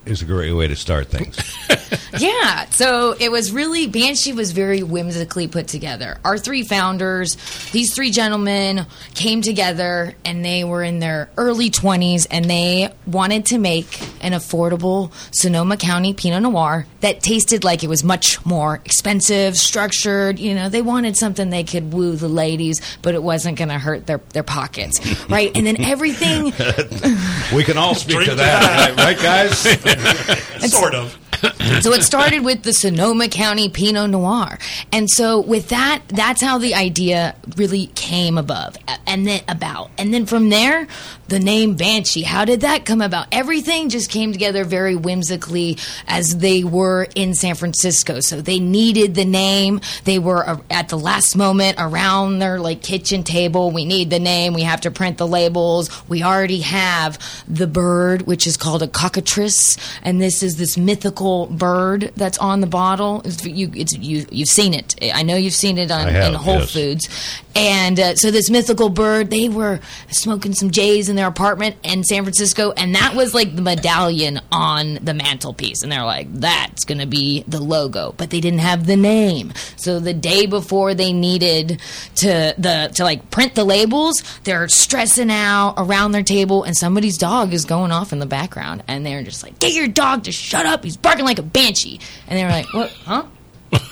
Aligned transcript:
is 0.06 0.22
a 0.22 0.24
great 0.24 0.52
way 0.52 0.68
to 0.68 0.76
start 0.76 1.08
things. 1.08 1.38
Yeah, 2.18 2.66
so 2.70 3.14
it 3.18 3.30
was 3.30 3.52
really 3.52 3.86
Banshee 3.86 4.32
was 4.32 4.52
very 4.52 4.82
whimsically 4.82 5.48
put 5.48 5.68
together. 5.68 6.18
Our 6.24 6.38
three 6.38 6.64
founders, 6.64 7.36
these 7.72 7.94
three 7.94 8.10
gentlemen, 8.10 8.86
came 9.14 9.42
together 9.42 10.14
and 10.24 10.44
they 10.44 10.64
were 10.64 10.82
in 10.82 10.98
their 10.98 11.30
early 11.36 11.70
20s 11.70 12.26
and 12.30 12.44
they 12.44 12.92
wanted 13.06 13.46
to 13.46 13.58
make 13.58 14.00
an 14.22 14.32
affordable 14.32 15.12
Sonoma 15.32 15.76
County 15.76 16.12
Pinot 16.14 16.42
Noir 16.42 16.86
that 17.00 17.20
tasted 17.22 17.64
like 17.64 17.84
it 17.84 17.88
was 17.88 18.02
much 18.02 18.44
more 18.44 18.76
expensive, 18.84 19.56
structured. 19.56 20.38
You 20.38 20.54
know, 20.54 20.68
they 20.68 20.82
wanted 20.82 21.16
something 21.16 21.50
they 21.50 21.64
could 21.64 21.92
woo 21.92 22.16
the 22.16 22.28
ladies, 22.28 22.80
but 23.02 23.14
it 23.14 23.22
wasn't 23.22 23.56
going 23.56 23.68
to 23.68 23.78
hurt 23.78 24.06
their, 24.06 24.18
their 24.32 24.42
pockets, 24.42 25.00
right? 25.28 25.56
And 25.56 25.66
then 25.66 25.80
everything. 25.80 26.44
we 27.54 27.64
can 27.64 27.78
all 27.78 27.94
speak 27.94 28.16
Drink 28.16 28.24
to 28.24 28.30
to 28.32 28.36
that, 28.36 28.96
right, 28.96 29.14
right, 29.14 29.22
guys? 29.22 29.66
sort 30.68 30.94
of. 30.94 31.16
so 31.80 31.92
it 31.92 32.02
started 32.02 32.44
with 32.44 32.62
the 32.62 32.72
Sonoma 32.72 33.28
County 33.28 33.68
Pinot 33.68 34.10
Noir, 34.10 34.58
and 34.92 35.08
so 35.08 35.40
with 35.40 35.68
that, 35.68 36.02
that's 36.08 36.42
how 36.42 36.58
the 36.58 36.74
idea 36.74 37.34
really 37.56 37.86
came 37.94 38.36
above 38.36 38.76
and 39.06 39.26
then 39.26 39.42
about, 39.48 39.90
and 39.96 40.12
then 40.12 40.26
from 40.26 40.50
there, 40.50 40.86
the 41.28 41.38
name 41.38 41.76
Banshee. 41.76 42.22
How 42.22 42.44
did 42.44 42.62
that 42.62 42.84
come 42.84 43.00
about? 43.00 43.28
Everything 43.32 43.88
just 43.88 44.10
came 44.10 44.32
together 44.32 44.64
very 44.64 44.96
whimsically 44.96 45.78
as 46.08 46.38
they 46.38 46.64
were 46.64 47.06
in 47.14 47.34
San 47.34 47.54
Francisco. 47.54 48.18
So 48.20 48.40
they 48.42 48.58
needed 48.58 49.14
the 49.14 49.24
name. 49.24 49.80
They 50.04 50.18
were 50.18 50.60
at 50.68 50.88
the 50.88 50.98
last 50.98 51.36
moment 51.36 51.76
around 51.78 52.40
their 52.40 52.58
like 52.58 52.82
kitchen 52.82 53.22
table. 53.22 53.70
We 53.70 53.84
need 53.84 54.10
the 54.10 54.18
name. 54.18 54.54
We 54.54 54.62
have 54.62 54.80
to 54.82 54.90
print 54.90 55.18
the 55.18 55.26
labels. 55.26 55.88
We 56.08 56.22
already 56.24 56.60
have 56.60 57.18
the 57.48 57.68
bird, 57.68 58.22
which 58.22 58.46
is 58.46 58.56
called 58.56 58.82
a 58.82 58.88
cockatrice, 58.88 59.76
and 60.02 60.20
this 60.20 60.42
is 60.42 60.56
this 60.56 60.76
mythical 60.76 61.29
bird 61.46 62.12
that's 62.16 62.38
on 62.38 62.60
the 62.60 62.66
bottle. 62.66 63.22
It's, 63.24 63.44
you, 63.44 63.70
it's, 63.74 63.96
you, 63.96 64.26
you've 64.30 64.48
seen 64.48 64.74
it. 64.74 64.94
I 65.14 65.22
know 65.22 65.36
you've 65.36 65.54
seen 65.54 65.78
it 65.78 65.90
on 65.90 66.08
have, 66.08 66.28
in 66.28 66.34
Whole 66.34 66.60
yes. 66.60 66.72
Foods. 66.72 67.40
And 67.54 67.98
uh, 67.98 68.14
so 68.14 68.30
this 68.30 68.48
mythical 68.48 68.90
bird, 68.90 69.30
they 69.30 69.48
were 69.48 69.80
smoking 70.10 70.54
some 70.54 70.70
J's 70.70 71.08
in 71.08 71.16
their 71.16 71.26
apartment 71.26 71.76
in 71.82 72.04
San 72.04 72.22
Francisco, 72.22 72.72
and 72.72 72.94
that 72.94 73.14
was 73.14 73.34
like 73.34 73.56
the 73.56 73.62
medallion 73.62 74.40
on 74.52 74.98
the 75.02 75.14
mantelpiece. 75.14 75.82
And 75.82 75.90
they're 75.90 76.04
like, 76.04 76.32
that's 76.32 76.84
going 76.84 76.98
to 76.98 77.06
be 77.06 77.42
the 77.48 77.60
logo, 77.60 78.14
but 78.16 78.30
they 78.30 78.40
didn't 78.40 78.60
have 78.60 78.86
the 78.86 78.96
name. 78.96 79.52
So 79.76 79.98
the 79.98 80.14
day 80.14 80.46
before 80.46 80.94
they 80.94 81.12
needed 81.12 81.80
to 82.16 82.54
the 82.56 82.92
to 82.94 83.04
like 83.04 83.30
print 83.30 83.56
the 83.56 83.64
labels, 83.64 84.22
they're 84.44 84.68
stressing 84.68 85.30
out 85.30 85.74
around 85.76 86.12
their 86.12 86.22
table, 86.22 86.62
and 86.62 86.76
somebody's 86.76 87.18
dog 87.18 87.52
is 87.52 87.64
going 87.64 87.90
off 87.90 88.12
in 88.12 88.20
the 88.20 88.26
background, 88.26 88.84
and 88.86 89.04
they're 89.04 89.24
just 89.24 89.42
like, 89.42 89.58
get 89.58 89.72
your 89.72 89.88
dog 89.88 90.24
to 90.24 90.32
shut 90.32 90.66
up. 90.66 90.84
He's 90.84 90.96
barking 90.96 91.19
like 91.24 91.38
a 91.38 91.42
banshee. 91.42 92.00
And 92.26 92.38
they're 92.38 92.48
like, 92.50 92.72
what? 92.72 92.90
Huh? 93.04 93.24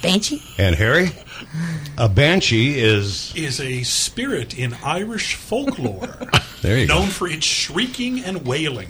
Banshee? 0.03 0.43
and 0.59 0.75
Harry, 0.75 1.11
a 1.97 2.09
banshee 2.09 2.81
is 2.81 3.33
Is 3.37 3.61
a 3.61 3.83
spirit 3.85 4.59
in 4.59 4.75
Irish 4.85 5.35
folklore. 5.35 6.09
There 6.61 6.77
you 6.77 6.89
go. 6.89 6.99
known 6.99 7.09
for 7.09 7.29
its 7.29 7.47
shrieking 7.47 8.19
and 8.25 8.45
wailing. 8.45 8.89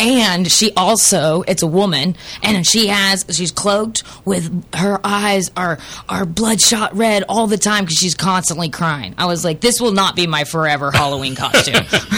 And 0.00 0.50
she 0.50 0.72
also 0.76 1.42
it's 1.42 1.62
a 1.62 1.66
woman 1.66 2.16
and 2.42 2.66
she 2.66 2.86
has 2.86 3.26
she's 3.30 3.52
cloaked 3.52 4.02
with 4.24 4.64
her 4.74 4.98
eyes 5.04 5.50
are 5.58 5.78
are 6.08 6.24
bloodshot 6.24 6.96
red 6.96 7.22
all 7.28 7.46
the 7.46 7.58
time 7.58 7.84
because 7.84 7.98
she's 7.98 8.14
constantly 8.14 8.70
crying. 8.70 9.14
I 9.18 9.26
was 9.26 9.44
like 9.44 9.60
this 9.60 9.78
will 9.78 9.92
not 9.92 10.16
be 10.16 10.26
my 10.26 10.44
forever 10.44 10.90
halloween 10.90 11.36
costume. 11.36 11.84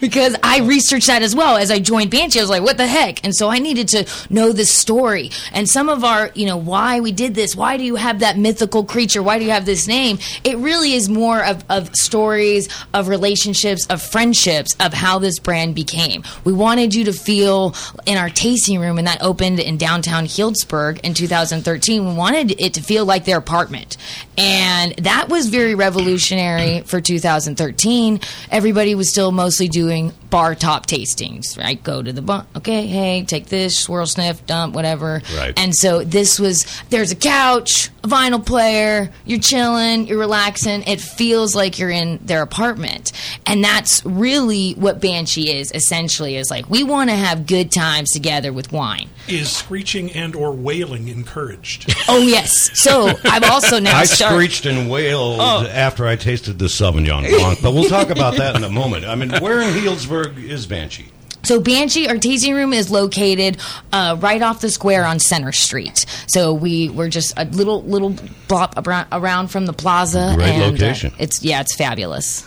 Because 0.00 0.36
i 0.42 0.60
researched 0.60 1.08
that 1.08 1.22
as 1.22 1.34
well 1.34 1.56
as 1.56 1.70
i 1.70 1.78
joined 1.78 2.10
banshee. 2.10 2.38
I 2.38 2.42
was 2.42 2.50
like 2.50 2.62
what 2.62 2.78
the 2.78 2.86
heck? 2.86 3.22
And 3.24 3.34
so 3.34 3.48
i 3.48 3.58
needed 3.58 3.88
to 3.88 4.06
know 4.30 4.52
this 4.52 4.74
story. 4.74 5.30
And 5.52 5.68
some 5.68 5.88
of 5.88 6.02
our 6.02 6.30
you 6.34 6.46
know 6.46 6.56
why 6.56 7.00
we 7.00 7.12
did 7.12 7.34
this? 7.34 7.54
Why 7.54 7.76
do 7.76 7.84
you 7.84 7.96
have 7.96 8.20
that 8.20 8.38
mythical 8.38 8.84
creature? 8.84 9.22
Why 9.22 9.38
do 9.38 9.44
you 9.44 9.50
have 9.50 9.66
this 9.66 9.86
name? 9.86 10.18
It 10.44 10.56
really 10.58 10.94
is 10.94 11.08
more 11.08 11.44
of, 11.44 11.64
of 11.68 11.94
stories 11.94 12.68
of 12.94 13.08
relationships 13.08 13.86
of 13.86 14.00
friendships 14.00 14.74
of 14.80 14.94
how 14.94 15.18
this 15.18 15.38
brand 15.38 15.74
became 15.74 16.22
we 16.44 16.52
wanted 16.52 16.94
you 16.94 17.04
to 17.04 17.12
feel 17.12 17.74
in 18.06 18.18
our 18.18 18.30
tasting 18.30 18.80
room, 18.80 18.98
and 18.98 19.06
that 19.06 19.22
opened 19.22 19.60
in 19.60 19.76
downtown 19.76 20.24
Healdsburg 20.24 21.00
in 21.00 21.14
2013. 21.14 22.06
We 22.06 22.14
wanted 22.14 22.60
it 22.60 22.74
to 22.74 22.82
feel 22.82 23.04
like 23.04 23.24
their 23.24 23.38
apartment. 23.38 23.96
And 24.36 24.94
that 24.96 25.28
was 25.28 25.48
very 25.48 25.74
revolutionary 25.74 26.82
for 26.82 27.00
2013. 27.00 28.20
Everybody 28.50 28.94
was 28.94 29.10
still 29.10 29.32
mostly 29.32 29.68
doing 29.68 30.12
bar 30.30 30.54
top 30.54 30.86
tastings, 30.86 31.58
right? 31.58 31.82
Go 31.82 32.02
to 32.02 32.12
the 32.12 32.22
bar, 32.22 32.46
okay, 32.56 32.86
hey, 32.86 33.24
take 33.24 33.46
this, 33.46 33.78
swirl, 33.78 34.06
sniff, 34.06 34.44
dump, 34.46 34.74
whatever. 34.74 35.22
Right. 35.36 35.58
And 35.58 35.74
so 35.74 36.04
this 36.04 36.38
was 36.38 36.66
there's 36.90 37.10
a 37.10 37.16
couch, 37.16 37.90
a 38.04 38.08
vinyl 38.08 38.44
player, 38.44 39.10
you're 39.24 39.40
chilling, 39.40 40.06
you're 40.06 40.18
relaxing. 40.18 40.82
It 40.82 41.00
feels 41.00 41.54
like 41.54 41.78
you're 41.78 41.90
in 41.90 42.18
their 42.22 42.42
apartment. 42.42 43.12
And 43.46 43.64
that's 43.64 44.04
really 44.04 44.72
what 44.72 45.00
Banshee 45.00 45.50
is 45.50 45.72
essentially 45.72 46.17
is 46.26 46.50
like 46.50 46.68
we 46.70 46.82
want 46.84 47.10
to 47.10 47.16
have 47.16 47.46
good 47.46 47.70
times 47.72 48.10
together 48.10 48.52
with 48.52 48.72
wine. 48.72 49.08
Is 49.28 49.50
screeching 49.50 50.10
and 50.12 50.34
or 50.34 50.52
wailing 50.52 51.08
encouraged? 51.08 51.94
Oh 52.10 52.18
yes. 52.20 52.70
So 52.80 53.12
I've 53.24 53.44
also 53.44 53.78
now 53.80 53.96
I 53.98 54.04
started 54.04 54.34
screeched 54.36 54.64
and 54.66 54.90
wailed 54.90 55.40
Oh. 55.40 55.66
after 55.70 56.06
I 56.06 56.16
tasted 56.16 56.58
the 56.58 56.64
Sauvignon 56.66 57.28
Blanc, 57.28 57.60
but 57.62 57.72
we'll 57.74 57.88
talk 57.88 58.08
about 58.10 58.36
that 58.38 58.56
in 58.56 58.64
a 58.64 58.70
moment. 58.70 59.04
I 59.04 59.14
mean, 59.14 59.30
where 59.42 59.60
in 59.60 59.68
Healdsburg 59.74 60.42
is 60.42 60.66
Banshee? 60.66 61.08
So 61.44 61.60
Banshee, 61.60 62.08
our 62.08 62.16
tasting 62.18 62.54
room 62.54 62.72
is 62.72 62.90
located 62.90 63.58
uh, 63.92 64.16
right 64.20 64.40
off 64.42 64.60
the 64.60 64.70
square 64.70 65.04
on 65.04 65.18
Center 65.20 65.52
Street. 65.52 66.04
So 66.26 66.52
we 66.54 66.88
were 66.88 67.08
just 67.08 67.32
a 67.36 67.44
little 67.44 67.82
little 67.84 68.14
block 68.48 68.74
around, 68.76 69.06
around 69.12 69.48
from 69.48 69.66
the 69.66 69.72
plaza. 69.74 70.32
Great 70.34 70.48
and, 70.48 70.62
uh, 70.62 70.66
location. 70.70 71.12
it's 71.18 71.42
yeah, 71.42 71.60
it's 71.60 71.76
fabulous. 71.76 72.46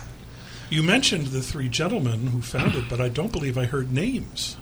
You 0.72 0.82
mentioned 0.82 1.26
the 1.28 1.42
three 1.42 1.68
gentlemen 1.68 2.28
who 2.28 2.40
founded, 2.40 2.84
it, 2.84 2.88
but 2.88 2.98
I 3.00 3.08
don't 3.10 3.30
believe 3.30 3.58
I 3.58 3.66
heard 3.66 3.92
names. 3.92 4.56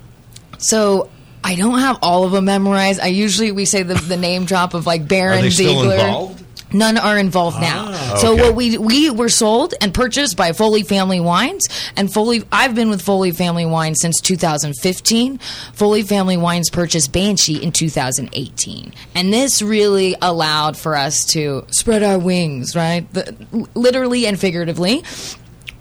So 0.59 1.09
I 1.45 1.55
don't 1.55 1.79
have 1.79 1.99
all 2.03 2.25
of 2.25 2.33
them 2.33 2.47
memorized. 2.47 2.99
I 3.01 3.07
usually 3.07 3.53
we 3.53 3.65
say 3.65 3.85
the, 3.85 3.95
the 3.95 4.17
name 4.17 4.45
drop 4.45 4.75
of 4.75 4.87
like 4.87 5.07
Baron 5.07 5.39
Are 5.39 5.43
they 5.43 5.51
still 5.51 5.81
Ziegler. 5.83 5.95
involved? 5.95 6.45
None 6.73 6.99
are 6.99 7.19
involved 7.19 7.61
now. 7.61 7.87
Ah. 7.91 8.17
So 8.21 8.33
Okay. 8.35 8.43
what 8.43 8.55
we 8.55 8.79
we 8.79 9.11
were 9.11 9.29
sold 9.29 9.75
and 9.81 9.93
purchased 9.93 10.37
by 10.37 10.53
Foley 10.53 10.85
Family 10.85 11.19
Wines, 11.19 11.67
and 11.97 12.13
Foley. 12.13 12.45
I've 12.53 12.77
been 12.77 12.91
with 12.91 13.03
Foley 13.03 13.33
Family 13.33 13.67
Wines 13.67 13.99
since 14.01 14.21
2015. 14.21 15.39
Foley 15.73 16.03
Family 16.03 16.37
Wines 16.37 16.71
purchased 16.71 17.13
Banshee 17.13 17.57
in 17.61 17.73
2018, 17.73 18.93
and 19.17 19.33
this 19.33 19.63
really 19.63 20.15
allowed 20.23 20.77
for 20.77 20.95
us 20.97 21.25
to 21.33 21.65
spread 21.73 22.05
our 22.05 22.21
wings, 22.21 22.77
right? 22.77 23.13
The, 23.13 23.35
literally 23.75 24.27
and 24.29 24.39
figuratively 24.39 25.03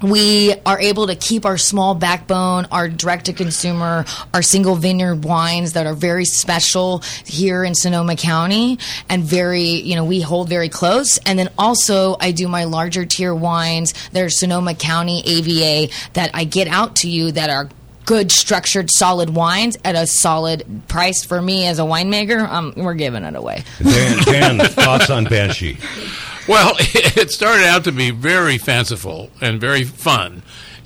we 0.01 0.53
are 0.65 0.79
able 0.79 1.07
to 1.07 1.15
keep 1.15 1.45
our 1.45 1.57
small 1.57 1.95
backbone, 1.95 2.65
our 2.71 2.87
direct 2.87 3.25
to 3.25 3.33
consumer, 3.33 4.05
our 4.33 4.41
single 4.41 4.75
vineyard 4.75 5.23
wines 5.23 5.73
that 5.73 5.85
are 5.85 5.93
very 5.93 6.25
special 6.25 6.99
here 7.25 7.63
in 7.63 7.75
Sonoma 7.75 8.15
County 8.15 8.79
and 9.09 9.23
very, 9.23 9.63
you 9.63 9.95
know, 9.95 10.05
we 10.05 10.21
hold 10.21 10.49
very 10.49 10.69
close. 10.69 11.17
And 11.19 11.37
then 11.37 11.49
also, 11.57 12.15
I 12.19 12.31
do 12.31 12.47
my 12.47 12.63
larger 12.63 13.05
tier 13.05 13.35
wines. 13.35 13.93
There's 14.11 14.39
Sonoma 14.39 14.75
County 14.75 15.21
AVA 15.25 15.93
that 16.13 16.31
I 16.33 16.43
get 16.43 16.67
out 16.67 16.95
to 16.97 17.09
you 17.09 17.31
that 17.33 17.49
are 17.49 17.69
good, 18.05 18.31
structured, 18.31 18.89
solid 18.89 19.29
wines 19.29 19.77
at 19.85 19.95
a 19.95 20.07
solid 20.07 20.81
price 20.87 21.23
for 21.23 21.39
me 21.41 21.67
as 21.67 21.77
a 21.77 21.83
winemaker. 21.83 22.47
Um, 22.47 22.73
we're 22.75 22.95
giving 22.95 23.23
it 23.23 23.35
away. 23.35 23.63
Dan, 23.83 24.17
Dan 24.23 24.59
thoughts 24.59 25.09
on 25.09 25.25
Banshee? 25.25 25.77
Well, 26.49 26.73
it 26.79 27.29
started 27.29 27.67
out 27.67 27.83
to 27.83 27.91
be 27.91 28.09
very 28.09 28.57
fanciful 28.57 29.29
and 29.39 29.61
very 29.61 29.83
fun. 29.83 30.41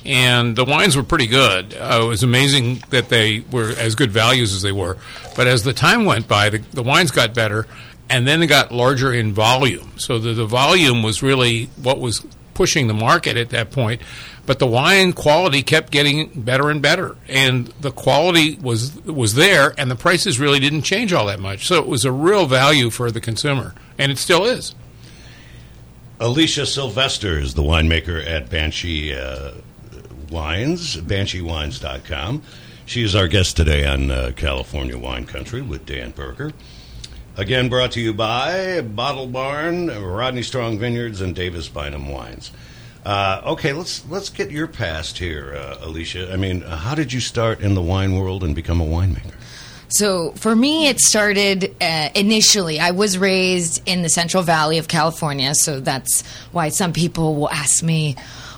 and 0.06 0.58
the 0.58 0.66
wines 0.66 0.98
were 0.98 1.04
pretty 1.04 1.28
good. 1.28 1.74
Uh, 1.74 2.02
it 2.04 2.06
was 2.06 2.22
amazing 2.22 2.84
that 2.90 3.08
they 3.08 3.46
were 3.50 3.70
as 3.78 3.96
good 3.96 4.12
values 4.12 4.54
as 4.54 4.62
they 4.62 4.74
were. 4.74 4.98
But 5.38 5.48
as 5.48 5.64
the 5.64 5.72
time 5.72 6.04
went 6.04 6.28
by, 6.28 6.50
the, 6.50 6.58
the 6.58 6.84
wines 6.84 7.12
got 7.12 7.34
better, 7.34 7.66
and 8.10 8.28
then 8.28 8.44
it 8.44 8.48
got 8.48 8.74
larger 8.74 9.14
in 9.14 9.32
volume. 9.32 9.94
So 9.96 10.20
the, 10.20 10.34
the 10.34 10.46
volume 10.46 11.02
was 11.02 11.24
really 11.24 11.70
what 11.82 11.98
was 11.98 12.26
pushing 12.54 12.88
the 12.88 12.94
market 12.94 13.38
at 13.38 13.52
that 13.52 13.72
point. 13.72 14.02
But 14.46 14.60
the 14.60 14.68
wine 14.68 15.14
quality 15.14 15.64
kept 15.64 15.94
getting 15.94 16.42
better 16.42 16.70
and 16.72 16.82
better, 16.82 17.16
and 17.30 17.68
the 17.80 17.92
quality 17.92 18.56
was 18.56 18.94
was 19.06 19.36
there, 19.36 19.74
and 19.78 19.90
the 19.90 19.96
prices 19.96 20.42
really 20.42 20.60
didn't 20.60 20.82
change 20.82 21.14
all 21.14 21.28
that 21.28 21.40
much. 21.40 21.66
So 21.66 21.80
it 21.80 21.88
was 21.88 22.04
a 22.04 22.12
real 22.12 22.48
value 22.48 22.90
for 22.90 23.10
the 23.12 23.22
consumer, 23.22 23.74
and 23.98 24.12
it 24.12 24.18
still 24.18 24.44
is. 24.44 24.76
Alicia 26.24 26.66
Sylvester 26.66 27.38
is 27.38 27.54
the 27.54 27.64
winemaker 27.64 28.26
at 28.26 28.50
Banshee 28.50 29.14
uh, 29.14 29.56
Wines, 30.32 30.96
BansheeWines.com. 30.96 32.42
She 32.86 33.04
is 33.04 33.14
our 33.14 33.28
guest 33.28 33.58
today 33.58 33.86
on 33.86 34.10
uh, 34.10 34.32
California 34.34 34.98
Wine 34.98 35.26
Country 35.26 35.62
with 35.62 35.86
Dan 35.86 36.12
Berger. 36.12 36.54
Again, 37.36 37.68
brought 37.68 37.92
to 37.92 38.00
you 38.00 38.14
by 38.14 38.80
Bottle 38.80 39.28
Barn, 39.28 39.88
Rodney 39.88 40.44
Strong 40.44 40.80
Vineyards, 40.80 41.20
and 41.20 41.36
Davis 41.36 41.68
Bynum 41.68 42.08
Wines. 42.08 42.52
Uh, 43.06 43.42
okay, 43.48 43.74
let's 43.74 44.08
let's 44.08 44.30
get 44.30 44.50
your 44.50 44.68
past 44.68 45.18
here, 45.18 45.54
uh, 45.54 45.80
Alicia. 45.82 46.32
I 46.32 46.38
mean, 46.38 46.62
how 46.62 46.96
did 46.96 47.12
you 47.12 47.20
start 47.20 47.60
in 47.60 47.74
the 47.74 47.82
wine 47.82 48.18
world 48.18 48.46
and 48.46 48.56
become 48.56 48.80
a 48.80 48.86
winemaker? 48.86 49.34
So 49.94 50.32
for 50.32 50.56
me, 50.56 50.88
it 50.88 51.00
started 51.00 51.76
uh, 51.80 52.10
initially. 52.16 52.80
I 52.80 52.92
was 52.92 53.16
raised 53.16 53.80
in 53.86 54.02
the 54.02 54.10
Central 54.10 54.42
Valley 54.42 54.80
of 54.80 54.88
California, 54.88 55.54
so 55.54 55.80
that's 55.80 56.24
why 56.52 56.70
some 56.70 56.94
people 56.94 57.36
will 57.36 57.52
ask 57.52 57.84
me, 57.84 58.16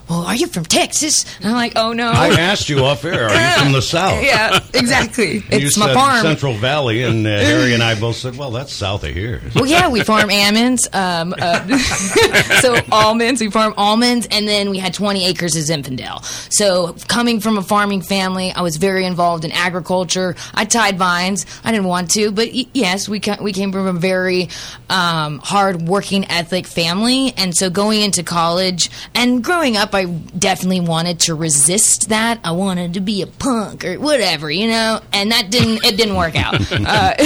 well, 0.10 0.22
are 0.22 0.36
you 0.36 0.48
from 0.48 0.66
Texas? 0.66 1.26
And 1.38 1.48
I'm 1.48 1.54
like, 1.54 1.74
oh 1.76 1.94
no. 1.94 2.12
I 2.12 2.30
asked 2.40 2.70
you 2.70 2.84
off 2.84 3.04
air, 3.06 3.28
are 3.28 3.34
you 3.34 3.64
from 3.64 3.72
the 3.72 3.82
South? 3.82 4.24
yeah, 4.24 4.60
exactly. 4.74 5.44
It's 5.66 5.78
my 5.78 5.94
farm. 5.94 6.22
Central 6.22 6.54
Valley, 6.54 7.04
and 7.04 7.26
uh, 7.26 7.30
Harry 7.40 7.74
and 7.74 7.82
I 7.82 8.00
both 8.00 8.18
said, 8.18 8.38
well, 8.38 8.52
that's 8.52 8.74
south 8.74 9.04
of 9.04 9.12
here. 9.12 9.42
well, 9.56 9.66
yeah, 9.66 9.90
we 9.90 10.02
farm 10.02 10.30
almonds. 10.30 10.88
Um, 10.94 11.34
uh, 11.40 11.78
so 12.62 12.78
almonds, 12.92 13.42
we 13.42 13.50
farm 13.50 13.74
almonds, 13.78 14.28
and 14.30 14.48
then 14.48 14.70
we 14.70 14.78
had 14.78 14.94
20 14.94 15.26
acres 15.26 15.56
of 15.56 15.64
Zinfandel. 15.64 16.24
So 16.54 16.96
coming 17.08 17.40
from 17.40 17.58
a 17.58 17.64
farming 17.64 18.02
family, 18.02 18.52
I 18.52 18.62
was 18.62 18.78
very 18.78 19.06
involved 19.06 19.44
in 19.46 19.52
agriculture. 19.52 20.36
I 20.54 20.66
tied 20.66 20.98
vines. 20.98 21.46
I 21.64 21.72
didn't 21.72 21.88
want 21.88 22.12
to, 22.12 22.32
but 22.32 22.54
yes, 22.76 23.10
we 23.10 23.22
we 23.42 23.54
came 23.54 23.72
from 23.72 23.88
a 23.88 23.94
very 23.94 24.50
um, 24.90 25.40
hard 25.40 25.84
working 25.88 26.30
ethic 26.30 26.68
family, 26.68 27.34
and 27.38 27.56
so 27.56 27.70
going 27.70 28.02
into 28.02 28.24
college 28.24 28.90
and 29.16 29.44
growing 29.44 29.78
up, 29.78 29.95
I 29.96 30.06
definitely 30.06 30.82
wanted 30.82 31.22
to 31.22 31.36
resist 31.36 32.10
that. 32.10 32.40
I 32.44 32.52
wanted 32.52 32.96
to 32.96 33.00
be 33.00 33.22
a 33.22 33.28
punk 33.28 33.86
or 33.86 34.00
whatever, 34.00 34.52
you 34.52 34.68
know, 34.68 35.02
and 35.14 35.32
that 35.32 35.50
didn't 35.50 35.86
it 35.86 35.98
didn't 35.98 36.16
work 36.16 36.36
out. 36.36 36.56
uh, 36.72 37.14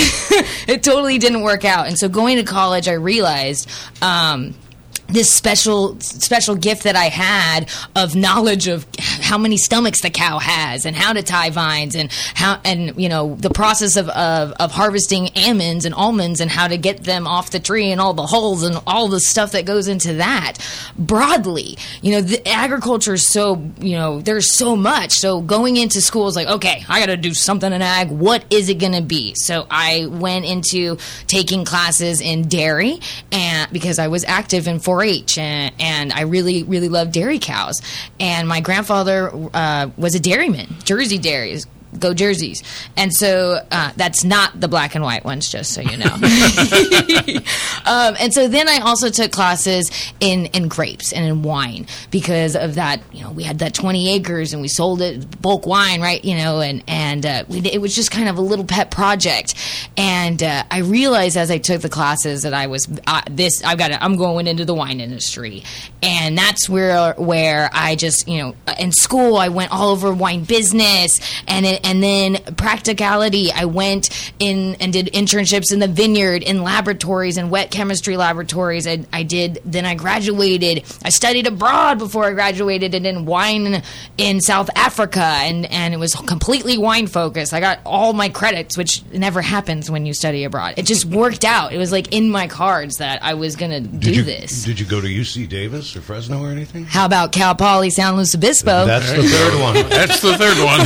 it 0.68 0.84
totally 0.84 1.18
didn't 1.18 1.42
work 1.42 1.66
out, 1.66 1.88
and 1.88 1.98
so 1.98 2.10
going 2.10 2.38
to 2.38 2.44
college, 2.44 2.88
I 2.88 2.94
realized. 2.94 3.70
Um, 4.02 4.56
this 5.10 5.32
special 5.32 6.00
special 6.02 6.56
gift 6.56 6.84
that 6.84 6.96
I 6.96 7.06
had 7.06 7.70
of 7.96 8.16
knowledge 8.16 8.68
of 8.68 8.86
how 8.98 9.38
many 9.38 9.58
stomachs 9.58 10.02
the 10.02 10.10
cow 10.10 10.40
has 10.40 10.86
and 10.86 10.96
how 10.96 11.14
to 11.14 11.24
tie 11.24 11.50
vines 11.50 11.96
and 11.96 12.12
how 12.12 12.60
and 12.64 13.00
you 13.00 13.10
know 13.10 13.36
the 13.36 13.50
process 13.50 13.96
of, 13.96 14.10
of, 14.10 14.52
of 14.54 14.72
harvesting 14.72 15.30
almonds 15.36 15.86
and 15.86 15.96
almonds 15.96 16.40
and 16.40 16.50
how 16.50 16.68
to 16.68 16.78
get 16.78 17.04
them 17.04 17.28
off 17.28 17.52
the 17.52 17.60
tree 17.60 17.92
and 17.92 18.00
all 18.00 18.14
the 18.14 18.26
holes 18.26 18.64
and 18.64 18.80
all 18.86 19.08
the 19.08 19.20
stuff 19.20 19.52
that 19.52 19.66
goes 19.66 19.88
into 19.88 20.16
that 20.16 20.58
broadly. 20.98 21.78
You 22.02 22.14
know 22.14 22.22
the 22.22 22.48
agriculture 22.48 23.14
is 23.14 23.28
so 23.28 23.62
you 23.80 23.96
know 23.96 24.22
there's 24.22 24.54
so 24.54 24.76
much. 24.76 25.14
So 25.14 25.42
going 25.42 25.78
into 25.78 26.02
school 26.02 26.28
is 26.28 26.36
like 26.36 26.48
okay 26.48 26.84
I 26.88 27.00
got 27.00 27.08
to 27.08 27.18
do 27.18 27.34
something 27.34 27.72
in 27.72 27.82
ag. 27.82 28.10
What 28.10 28.46
is 28.52 28.70
it 28.70 28.76
going 28.76 28.94
to 28.94 29.02
be? 29.02 29.34
So 29.36 29.66
I 29.70 30.06
went 30.08 30.46
into 30.46 30.98
taking 31.28 31.66
classes 31.66 32.22
in 32.22 32.48
dairy 32.48 33.00
and 33.32 33.72
because 33.72 34.00
I 34.00 34.08
was 34.08 34.24
active 34.26 34.68
in 34.68 34.80
4-H 35.00 35.38
and, 35.38 35.74
and 35.80 36.14
I 36.14 36.22
really 36.22 36.64
really 36.64 36.90
love 36.90 37.12
dairy 37.12 37.40
cows. 37.40 37.82
And 38.20 38.48
my 38.48 38.60
grandfather 38.62 39.32
uh, 39.54 39.90
was 39.98 40.16
a 40.16 40.20
dairyman 40.20 40.68
Jersey 40.84 41.18
dairies 41.18 41.68
go 41.98 42.14
jerseys. 42.14 42.64
And 42.96 43.14
so 43.14 43.66
uh, 43.72 43.92
that's 43.96 44.24
not 44.24 44.60
the 44.60 44.68
black 44.68 44.96
and 44.96 45.04
white 45.04 45.26
ones 45.26 45.50
just 45.50 45.74
so 45.74 45.82
you 45.82 45.98
know. 45.98 46.16
Um, 47.86 48.16
and 48.20 48.34
so 48.34 48.48
then 48.48 48.68
I 48.68 48.80
also 48.80 49.10
took 49.10 49.32
classes 49.32 49.90
in 50.20 50.48
in 50.48 50.68
grapes 50.68 51.12
and 51.12 51.26
in 51.26 51.42
wine 51.44 51.88
because 52.12 52.56
of 52.56 52.76
that 52.76 53.02
you 53.12 53.24
know 53.24 53.32
we 53.32 53.44
had 53.44 53.60
that 53.60 53.74
20 53.74 54.14
acres 54.16 54.54
and 54.54 54.62
we 54.62 54.68
sold 54.68 55.02
it 55.02 55.42
bulk 55.42 55.66
wine 55.66 56.02
right 56.02 56.24
you 56.24 56.36
know 56.36 56.60
and 56.60 56.84
and 56.88 57.26
uh, 57.26 57.44
we, 57.48 57.60
it 57.60 57.82
was 57.82 57.96
just 57.96 58.12
kind 58.12 58.30
of 58.30 58.38
a 58.38 58.42
little 58.42 58.66
pet 58.66 58.92
project. 58.92 59.56
And 59.98 60.42
uh, 60.44 60.64
I 60.70 60.80
realized 60.80 61.38
as 61.38 61.50
I 61.50 61.58
took 61.58 61.82
the 61.82 61.90
classes 61.90 62.44
that 62.44 62.54
I 62.54 62.68
was 62.68 62.88
uh, 63.08 63.22
this 63.30 63.64
I've 63.64 63.78
got 63.78 63.90
to, 63.90 64.04
I'm 64.04 64.18
going 64.18 64.48
into 64.48 64.66
the 64.66 64.74
wine 64.74 65.00
industry. 65.00 65.64
And 66.04 66.38
that's 66.38 66.70
where 66.70 67.14
where 67.14 67.70
I 67.74 67.96
just 67.96 68.28
you 68.28 68.38
know 68.40 68.56
in 68.78 68.92
school 68.92 69.38
I 69.38 69.50
went 69.50 69.72
all 69.72 69.90
over 69.90 70.14
wine 70.14 70.44
business 70.44 71.12
and 71.48 71.66
it, 71.66 71.79
and 71.84 72.02
then 72.04 72.38
practicality 72.56 73.52
I 73.52 73.66
went 73.66 74.10
in 74.40 74.76
and 74.80 74.94
did 74.94 75.08
internships 75.08 75.72
in 75.72 75.80
the 75.80 75.88
vineyard 75.88 76.44
in 76.44 76.64
laboratories 76.64 77.38
in 77.38 77.50
wet 77.50 77.72
chemistry 77.72 78.18
laboratories. 78.18 78.88
I, 78.88 79.06
I 79.12 79.24
did 79.24 79.62
then 79.66 79.86
I 79.86 79.96
graduated. 79.96 80.84
I 81.04 81.10
studied 81.10 81.48
abroad 81.48 82.00
before 82.00 82.26
I 82.26 82.34
graduated 82.34 82.96
and 82.96 83.06
in 83.06 83.26
wine 83.26 83.84
in 84.18 84.42
South 84.42 84.70
Africa 84.76 85.20
and 85.20 85.66
and 85.72 85.94
it 85.94 85.98
was 85.98 86.16
completely 86.16 86.78
wine 86.78 87.08
focused. 87.08 87.54
I 87.54 87.60
got 87.60 87.80
all 87.86 88.14
my 88.14 88.30
credits 88.30 88.78
which 88.78 89.04
never 89.12 89.42
happens 89.42 89.90
when 89.90 90.06
you 90.06 90.14
study 90.14 90.44
abroad. 90.44 90.76
It 90.78 90.86
just 90.86 91.06
worked 91.06 91.46
out. 91.46 91.74
It 91.74 91.78
was 91.78 91.92
like 91.92 92.14
in 92.14 92.30
my 92.30 92.48
cards 92.48 92.98
that 92.98 93.24
I 93.24 93.34
was 93.34 93.56
gonna 93.56 93.82
do 93.82 94.12
you, 94.12 94.24
this. 94.24 94.64
Did 94.64 94.80
you 94.80 94.86
go 94.86 95.02
to 95.02 95.08
UC 95.08 95.50
Davis 95.50 95.96
or 95.96 96.02
Fresno 96.02 96.42
or 96.44 96.50
anything? 96.50 96.86
how 96.86 97.06
about 97.06 97.32
Cal 97.32 97.56
Poly 97.56 97.90
San 97.90 98.16
Luis 98.16 98.36
Obispo? 98.36 98.86
That's 98.86 99.12
the 99.12 99.24
third 99.24 99.62
one. 99.62 99.90
That's 99.90 100.22
the 100.22 100.38
third 100.38 100.58
one. 100.64 100.80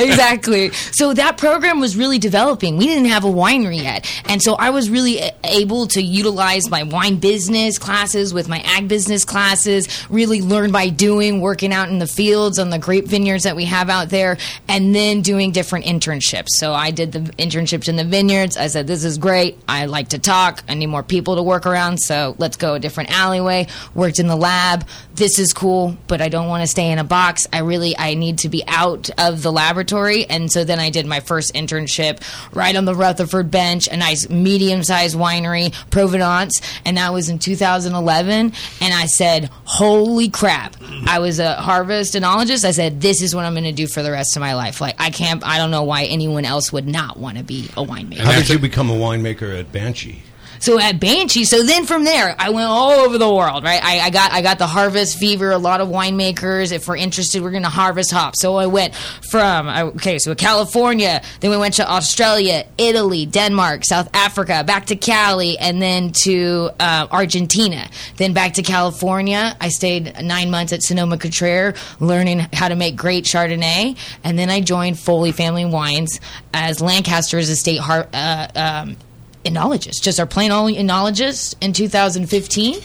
exactly. 0.01 0.71
So 0.91 1.13
that 1.13 1.37
program 1.37 1.79
was 1.79 1.95
really 1.95 2.19
developing. 2.19 2.77
We 2.77 2.87
didn't 2.87 3.09
have 3.09 3.23
a 3.23 3.29
winery 3.29 3.81
yet. 3.81 4.05
And 4.25 4.41
so 4.41 4.55
I 4.55 4.69
was 4.71 4.89
really 4.89 5.21
able 5.43 5.87
to 5.87 6.01
utilize 6.01 6.69
my 6.69 6.83
wine 6.83 7.17
business 7.17 7.77
classes 7.77 8.33
with 8.33 8.49
my 8.49 8.59
ag 8.65 8.87
business 8.87 9.25
classes, 9.25 9.87
really 10.09 10.41
learn 10.41 10.71
by 10.71 10.89
doing, 10.89 11.41
working 11.41 11.73
out 11.73 11.89
in 11.89 11.99
the 11.99 12.07
fields 12.07 12.59
on 12.59 12.69
the 12.69 12.79
grape 12.79 13.05
vineyards 13.05 13.43
that 13.43 13.55
we 13.55 13.65
have 13.65 13.89
out 13.89 14.09
there, 14.09 14.37
and 14.67 14.93
then 14.95 15.21
doing 15.21 15.51
different 15.51 15.85
internships. 15.85 16.49
So 16.49 16.73
I 16.73 16.91
did 16.91 17.11
the 17.11 17.19
internships 17.19 17.87
in 17.87 17.95
the 17.95 18.03
vineyards. 18.03 18.57
I 18.57 18.67
said, 18.67 18.87
this 18.87 19.03
is 19.03 19.17
great. 19.17 19.57
I 19.67 19.85
like 19.85 20.09
to 20.09 20.19
talk. 20.19 20.63
I 20.67 20.73
need 20.73 20.87
more 20.87 21.03
people 21.03 21.35
to 21.35 21.43
work 21.43 21.65
around. 21.65 21.97
So 21.99 22.35
let's 22.37 22.57
go 22.57 22.75
a 22.75 22.79
different 22.79 23.11
alleyway. 23.11 23.67
Worked 23.93 24.19
in 24.19 24.27
the 24.27 24.35
lab. 24.35 24.87
This 25.13 25.39
is 25.39 25.53
cool, 25.53 25.95
but 26.07 26.21
I 26.21 26.29
don't 26.29 26.47
want 26.47 26.61
to 26.61 26.67
stay 26.67 26.89
in 26.89 26.97
a 26.97 27.03
box. 27.03 27.45
I 27.53 27.59
really, 27.59 27.97
I 27.97 28.13
need 28.13 28.39
to 28.39 28.49
be 28.49 28.63
out 28.67 29.09
of 29.17 29.43
the 29.43 29.51
laboratory. 29.51 29.90
And 30.29 30.51
so 30.51 30.63
then 30.63 30.79
I 30.79 30.89
did 30.89 31.05
my 31.05 31.19
first 31.19 31.53
internship 31.53 32.21
right 32.55 32.75
on 32.75 32.85
the 32.85 32.95
Rutherford 32.95 33.51
bench, 33.51 33.87
a 33.87 33.97
nice 33.97 34.29
medium 34.29 34.83
sized 34.83 35.15
winery, 35.15 35.73
Provenance. 35.89 36.61
And 36.85 36.97
that 36.97 37.13
was 37.13 37.29
in 37.29 37.39
2011. 37.39 38.53
And 38.81 38.93
I 38.93 39.05
said, 39.05 39.49
holy 39.65 40.29
crap. 40.29 40.75
I 41.05 41.19
was 41.19 41.39
a 41.39 41.55
harvest 41.55 42.13
enologist. 42.15 42.65
I 42.65 42.71
said, 42.71 43.01
this 43.01 43.21
is 43.21 43.35
what 43.35 43.45
I'm 43.45 43.53
going 43.53 43.63
to 43.63 43.71
do 43.71 43.87
for 43.87 44.03
the 44.03 44.11
rest 44.11 44.35
of 44.35 44.41
my 44.41 44.55
life. 44.55 44.81
Like, 44.81 44.95
I 44.99 45.09
can't, 45.09 45.45
I 45.45 45.57
don't 45.57 45.71
know 45.71 45.83
why 45.83 46.03
anyone 46.05 46.45
else 46.45 46.71
would 46.71 46.87
not 46.87 47.17
want 47.17 47.37
to 47.37 47.43
be 47.43 47.65
a 47.77 47.83
winemaker. 47.83 48.19
How 48.19 48.33
did 48.33 48.49
you 48.49 48.59
become 48.59 48.89
a 48.89 48.95
winemaker 48.95 49.59
at 49.59 49.71
Banshee? 49.71 50.23
So 50.61 50.79
at 50.79 50.99
Banshee, 50.99 51.43
so 51.43 51.63
then 51.63 51.87
from 51.87 52.03
there, 52.03 52.35
I 52.37 52.51
went 52.51 52.67
all 52.67 52.91
over 52.91 53.17
the 53.17 53.33
world, 53.33 53.63
right? 53.63 53.83
I, 53.83 53.99
I 53.99 54.09
got 54.11 54.31
I 54.31 54.43
got 54.43 54.59
the 54.59 54.67
harvest 54.67 55.17
fever. 55.17 55.51
A 55.51 55.57
lot 55.57 55.81
of 55.81 55.89
winemakers, 55.89 56.71
if 56.71 56.87
we're 56.87 56.97
interested, 56.97 57.41
we're 57.41 57.49
going 57.49 57.63
to 57.63 57.69
harvest 57.69 58.11
hops. 58.11 58.39
So 58.41 58.57
I 58.57 58.67
went 58.67 58.93
from 58.95 59.67
okay, 59.67 60.19
so 60.19 60.35
California, 60.35 61.23
then 61.39 61.49
we 61.49 61.57
went 61.57 61.73
to 61.75 61.91
Australia, 61.91 62.67
Italy, 62.77 63.25
Denmark, 63.25 63.85
South 63.85 64.07
Africa, 64.13 64.63
back 64.63 64.85
to 64.85 64.95
Cali, 64.95 65.57
and 65.57 65.81
then 65.81 66.11
to 66.23 66.69
uh, 66.79 67.07
Argentina, 67.09 67.89
then 68.17 68.33
back 68.33 68.53
to 68.53 68.61
California. 68.61 69.57
I 69.59 69.69
stayed 69.69 70.21
nine 70.21 70.51
months 70.51 70.73
at 70.73 70.83
Sonoma 70.83 71.17
Cutrer, 71.17 71.73
learning 71.99 72.39
how 72.53 72.67
to 72.67 72.75
make 72.75 72.95
great 72.95 73.25
Chardonnay, 73.25 73.97
and 74.23 74.37
then 74.37 74.51
I 74.51 74.61
joined 74.61 74.99
Foley 74.99 75.31
Family 75.31 75.65
Wines 75.65 76.19
as 76.53 76.81
Lancaster's 76.81 77.49
estate 77.49 77.79
har- 77.79 78.07
uh, 78.13 78.47
um, 78.55 78.97
enologist, 79.43 80.01
just 80.01 80.19
our 80.19 80.25
plain 80.25 80.51
old 80.51 80.71
enologist 80.73 81.55
in 81.61 81.73
2015. 81.73 82.79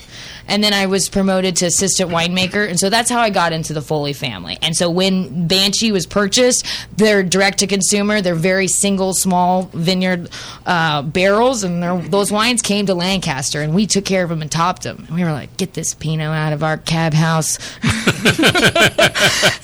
And 0.49 0.62
then 0.62 0.73
I 0.73 0.87
was 0.87 1.09
promoted 1.09 1.57
to 1.57 1.67
assistant 1.67 2.11
winemaker, 2.11 2.69
and 2.69 2.79
so 2.79 2.91
that's 2.91 3.11
how 3.11 3.21
I 3.21 3.31
got 3.31 3.53
into 3.53 3.73
the 3.73 3.83
Foley 3.83 4.12
family. 4.12 4.59
And 4.62 4.76
so 4.76 4.91
when 4.91 5.47
Banshee 5.47 5.93
was 5.93 6.07
purchased, 6.07 6.67
they're 6.97 7.23
direct 7.23 7.59
to 7.59 7.67
consumer. 7.67 8.21
They're 8.21 8.35
very 8.35 8.69
single, 8.69 9.15
small 9.15 9.71
vineyard 9.73 10.31
uh, 10.65 11.03
barrels, 11.03 11.65
and 11.65 11.83
those 12.11 12.31
wines 12.33 12.62
came 12.62 12.87
to 12.87 12.95
Lancaster, 12.95 13.62
and 13.62 13.75
we 13.75 13.87
took 13.87 14.05
care 14.05 14.23
of 14.23 14.31
them 14.31 14.43
and 14.43 14.50
topped 14.50 14.83
them. 14.83 15.05
And 15.07 15.17
we 15.17 15.25
were 15.25 15.33
like, 15.33 15.57
"Get 15.57 15.75
this 15.75 15.95
Pinot 15.95 16.29
out 16.29 16.53
of 16.53 16.62
our 16.62 16.76
cab 16.79 17.15
house." 17.15 17.59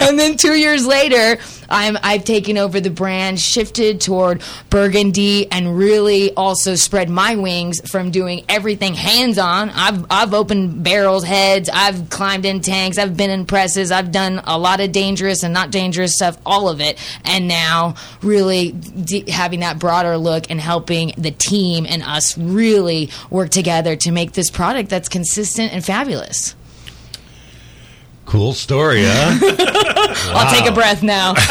and 0.01 0.19
then 0.19 0.37
two 0.37 0.55
years 0.55 0.87
later, 0.87 1.41
I'm 1.69 1.97
I've 2.03 2.25
taken 2.25 2.59
over 2.59 2.81
the 2.81 2.91
brand, 2.91 3.41
shifted 3.41 4.01
toward 4.01 4.43
Burgundy, 4.71 5.51
and 5.51 5.77
really 5.77 6.33
also 6.35 6.75
spread 6.75 7.09
my 7.09 7.37
wings 7.37 7.81
from 7.91 8.11
doing 8.11 8.45
everything 8.49 8.95
hands 8.95 9.39
on. 9.39 9.71
I've 9.71 10.05
I've 10.11 10.35
opened 10.35 10.72
barrels, 10.73 11.25
heads, 11.25 11.69
I've 11.73 12.11
climbed 12.11 12.45
in 12.45 12.61
tanks, 12.61 12.99
I've 12.99 13.17
been 13.17 13.31
in 13.31 13.47
presses, 13.47 13.91
I've 13.91 14.13
done 14.13 14.41
a 14.45 14.59
lot 14.59 14.81
of 14.81 14.93
dangerous 14.93 15.43
and 15.43 15.53
not 15.53 15.71
dangerous 15.71 16.15
stuff, 16.15 16.39
all 16.45 16.69
of 16.69 16.81
it, 16.81 16.99
and 17.25 17.49
now 17.49 17.95
really 18.23 18.73
d- 18.73 19.31
having 19.31 19.61
that 19.61 19.79
broader 19.79 20.17
look 20.17 20.51
and 20.51 20.61
helping 20.61 21.13
the 21.17 21.31
team 21.31 21.87
and 21.89 22.03
us 22.03 22.37
really 22.37 23.11
work 23.31 23.51
together 23.51 23.97
to 23.97 24.11
make 24.11 24.33
this 24.33 24.51
product 24.51 24.89
that's 24.89 25.09
consistent 25.09 25.73
and 25.73 25.85
fabulous. 25.85 26.55
Cool 28.25 28.53
story, 28.55 29.03
huh? 29.05 29.39
I'll 30.35 30.55
take 30.55 30.71
a 30.71 30.75
breath 30.75 31.03
now. 31.03 31.33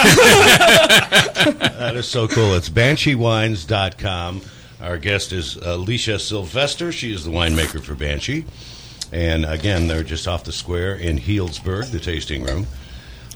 that 1.42 1.94
is 1.96 2.08
so 2.08 2.28
cool. 2.28 2.56
It's 2.56 2.70
BansheeWines.com. 2.70 4.42
Our 4.82 4.98
guest 4.98 5.32
is 5.32 5.58
Alicia 5.58 6.18
Sylvester. 6.18 6.92
She 6.92 7.14
is 7.14 7.24
the 7.24 7.30
winemaker 7.30 7.84
for 7.84 7.94
Banshee. 7.94 8.46
And 9.12 9.46
again, 9.46 9.88
they're 9.88 10.04
just 10.04 10.28
off 10.28 10.44
the 10.44 10.52
square 10.52 10.96
in 10.96 11.18
Healdsburg, 11.18 11.92
the 11.92 12.00
tasting 12.00 12.44
room. 12.44 12.68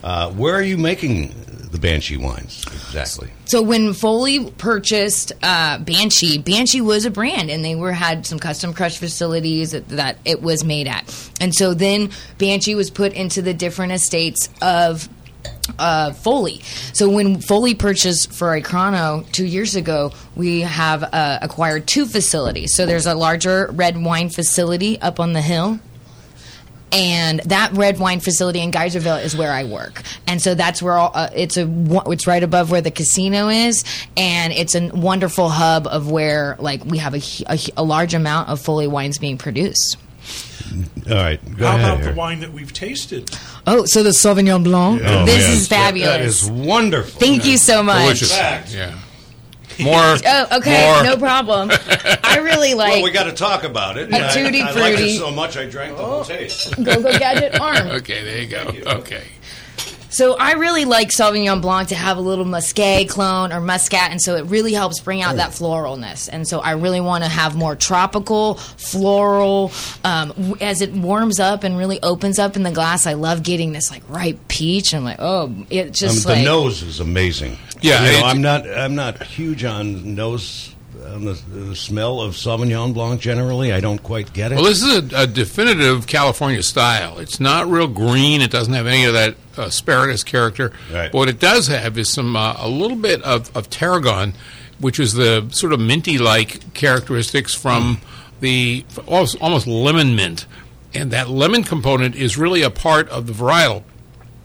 Uh, 0.03 0.31
where 0.31 0.53
are 0.53 0.61
you 0.61 0.77
making 0.77 1.33
the 1.71 1.79
Banshee 1.79 2.17
wines 2.17 2.63
exactly? 2.67 3.31
So 3.45 3.61
when 3.61 3.93
Foley 3.93 4.51
purchased 4.51 5.31
uh, 5.41 5.79
Banshee, 5.79 6.37
Banshee 6.37 6.81
was 6.81 7.05
a 7.05 7.11
brand, 7.11 7.49
and 7.49 7.65
they 7.65 7.75
were 7.75 7.91
had 7.91 8.25
some 8.25 8.37
custom 8.37 8.73
crush 8.73 8.97
facilities 8.97 9.71
that, 9.71 9.89
that 9.89 10.17
it 10.23 10.41
was 10.41 10.63
made 10.63 10.87
at. 10.87 11.31
And 11.41 11.53
so 11.55 11.73
then 11.73 12.11
Banshee 12.37 12.75
was 12.75 12.91
put 12.91 13.13
into 13.13 13.41
the 13.41 13.53
different 13.53 13.93
estates 13.93 14.49
of 14.61 15.09
uh, 15.79 16.13
Foley. 16.13 16.61
So 16.93 17.09
when 17.09 17.41
Foley 17.41 17.75
purchased 17.75 18.31
Ferrari 18.31 18.61
Carano 18.61 19.29
two 19.31 19.45
years 19.45 19.75
ago, 19.75 20.11
we 20.35 20.61
have 20.61 21.03
uh, 21.03 21.39
acquired 21.41 21.87
two 21.87 22.05
facilities. 22.05 22.75
So 22.75 22.85
there's 22.85 23.07
a 23.07 23.15
larger 23.15 23.69
red 23.71 24.01
wine 24.01 24.29
facility 24.29 24.99
up 25.01 25.19
on 25.19 25.33
the 25.33 25.41
hill 25.41 25.79
and 26.95 27.39
that 27.41 27.73
red 27.73 27.99
wine 27.99 28.21
facility 28.21 28.61
in 28.61 28.71
Geyserville 28.71 29.23
is 29.23 29.35
where 29.35 29.51
I 29.51 29.65
work, 29.65 30.01
and 30.27 30.41
so 30.41 30.55
that's 30.55 30.81
where 30.81 30.93
all, 30.93 31.11
uh, 31.13 31.29
it's 31.35 31.57
a 31.57 31.67
it's 32.07 32.25
right 32.25 32.41
above 32.41 32.71
where 32.71 32.81
the 32.81 32.91
casino 32.91 33.49
is, 33.49 33.83
and 34.15 34.53
it's 34.53 34.75
a 34.75 34.87
wonderful 34.89 35.49
hub 35.49 35.87
of 35.87 36.09
where 36.09 36.55
like 36.59 36.85
we 36.85 36.99
have 36.99 37.13
a, 37.13 37.21
a, 37.47 37.59
a 37.77 37.83
large 37.83 38.13
amount 38.13 38.49
of 38.49 38.61
Foley 38.61 38.87
wines 38.87 39.17
being 39.17 39.37
produced. 39.37 39.97
All 41.09 41.15
right, 41.15 41.39
go 41.57 41.65
How 41.67 41.75
ahead. 41.75 41.93
about 42.01 42.03
the 42.03 42.13
wine 42.17 42.39
that 42.39 42.51
we've 42.51 42.73
tasted? 42.73 43.29
Oh, 43.67 43.85
so 43.85 44.03
the 44.03 44.09
Sauvignon 44.09 44.63
Blanc, 44.63 45.01
Oh, 45.05 45.25
this 45.25 45.37
yes. 45.37 45.49
is 45.57 45.67
That- 45.69 45.85
fabulous. 45.87 46.09
That 46.09 46.21
is 46.21 46.49
wonderful. 46.49 47.19
Thank 47.19 47.45
you 47.45 47.57
so 47.57 47.83
much. 47.83 48.03
Delicious. 48.03 48.31
Fact. 48.35 48.73
Yeah. 48.73 48.93
More. 49.83 50.15
Oh, 50.25 50.57
okay, 50.57 50.93
More. 50.93 51.03
no 51.03 51.17
problem. 51.17 51.69
I 52.23 52.37
really 52.41 52.73
like 52.75 52.93
Well, 52.93 53.03
we 53.03 53.11
got 53.11 53.25
to 53.25 53.33
talk 53.33 53.63
about 53.63 53.97
it. 53.97 54.11
A 54.11 54.15
I- 54.15 54.33
tutti 54.33 54.61
I, 54.61 54.71
liked 54.71 54.99
it 54.99 55.17
so 55.19 55.31
much 55.31 55.57
I 55.57 55.65
drank 55.65 55.97
the 55.97 56.03
whole 56.05 56.21
oh. 56.21 56.23
taste. 56.23 56.75
Go 56.81 57.01
Go 57.01 57.17
Gadget 57.17 57.59
Arm. 57.59 57.87
Okay, 57.97 58.23
there 58.23 58.41
you 58.41 58.47
go. 58.47 58.91
Okay. 58.99 59.23
So 60.15 60.37
I 60.37 60.53
really 60.53 60.85
like 60.85 61.09
Sauvignon 61.09 61.61
Blanc 61.61 61.89
to 61.89 61.95
have 61.95 62.15
a 62.15 62.21
little 62.21 62.45
Muscat 62.45 63.09
clone 63.09 63.51
or 63.51 63.59
Muscat, 63.59 64.11
and 64.11 64.21
so 64.21 64.35
it 64.35 64.43
really 64.43 64.71
helps 64.71 65.01
bring 65.01 65.21
out 65.21 65.35
that 65.35 65.51
floralness. 65.51 66.29
And 66.31 66.47
so 66.47 66.59
I 66.61 66.71
really 66.71 67.01
want 67.01 67.25
to 67.25 67.29
have 67.29 67.55
more 67.57 67.75
tropical, 67.75 68.55
floral. 68.55 69.73
Um, 70.05 70.55
as 70.61 70.81
it 70.81 70.93
warms 70.93 71.41
up 71.41 71.65
and 71.65 71.77
really 71.77 71.99
opens 72.01 72.39
up 72.39 72.55
in 72.55 72.63
the 72.63 72.71
glass, 72.71 73.05
I 73.05 73.13
love 73.13 73.43
getting 73.43 73.73
this 73.73 73.91
like 73.91 74.03
ripe 74.07 74.39
peach. 74.47 74.93
I'm 74.93 75.03
like, 75.03 75.17
oh, 75.19 75.53
it 75.69 75.87
Um, 75.87 75.91
just 75.91 76.23
the 76.23 76.29
like 76.29 76.45
nose 76.45 76.81
is 76.81 77.01
amazing. 77.01 77.57
Yeah, 77.81 78.05
you 78.05 78.21
know, 78.21 78.27
I'm 78.27 78.41
not. 78.41 78.69
I'm 78.69 78.95
not 78.95 79.21
huge 79.21 79.65
on 79.65 80.15
nose. 80.15 80.74
On 81.13 81.23
the, 81.23 81.33
the 81.33 81.75
smell 81.75 82.19
of 82.19 82.33
Sauvignon 82.33 82.93
Blanc 82.93 83.21
generally, 83.21 83.71
I 83.71 83.79
don't 83.79 84.01
quite 84.01 84.33
get 84.33 84.51
it. 84.51 84.55
Well, 84.55 84.65
this 84.65 84.81
is 84.81 85.13
a, 85.13 85.23
a 85.23 85.27
definitive 85.27 86.07
California 86.07 86.61
style. 86.63 87.19
It's 87.19 87.39
not 87.39 87.67
real 87.67 87.87
green. 87.87 88.41
It 88.41 88.51
doesn't 88.51 88.73
have 88.73 88.87
any 88.87 89.05
of 89.05 89.13
that 89.13 89.35
asparagus 89.55 90.23
character. 90.23 90.71
Right. 90.91 91.11
But 91.11 91.17
what 91.17 91.29
it 91.29 91.39
does 91.39 91.67
have 91.67 91.97
is 91.97 92.11
some 92.11 92.35
uh, 92.35 92.55
a 92.57 92.67
little 92.67 92.97
bit 92.97 93.21
of, 93.23 93.55
of 93.55 93.69
tarragon, 93.69 94.33
which 94.79 94.99
is 94.99 95.13
the 95.13 95.47
sort 95.51 95.71
of 95.71 95.79
minty-like 95.79 96.73
characteristics 96.73 97.53
from 97.53 97.99
the 98.41 98.83
almost, 99.07 99.41
almost 99.41 99.67
lemon 99.67 100.15
mint, 100.15 100.45
and 100.93 101.11
that 101.11 101.29
lemon 101.29 101.63
component 101.63 102.15
is 102.15 102.37
really 102.37 102.61
a 102.61 102.69
part 102.69 103.07
of 103.09 103.27
the 103.27 103.33
varietal. 103.33 103.83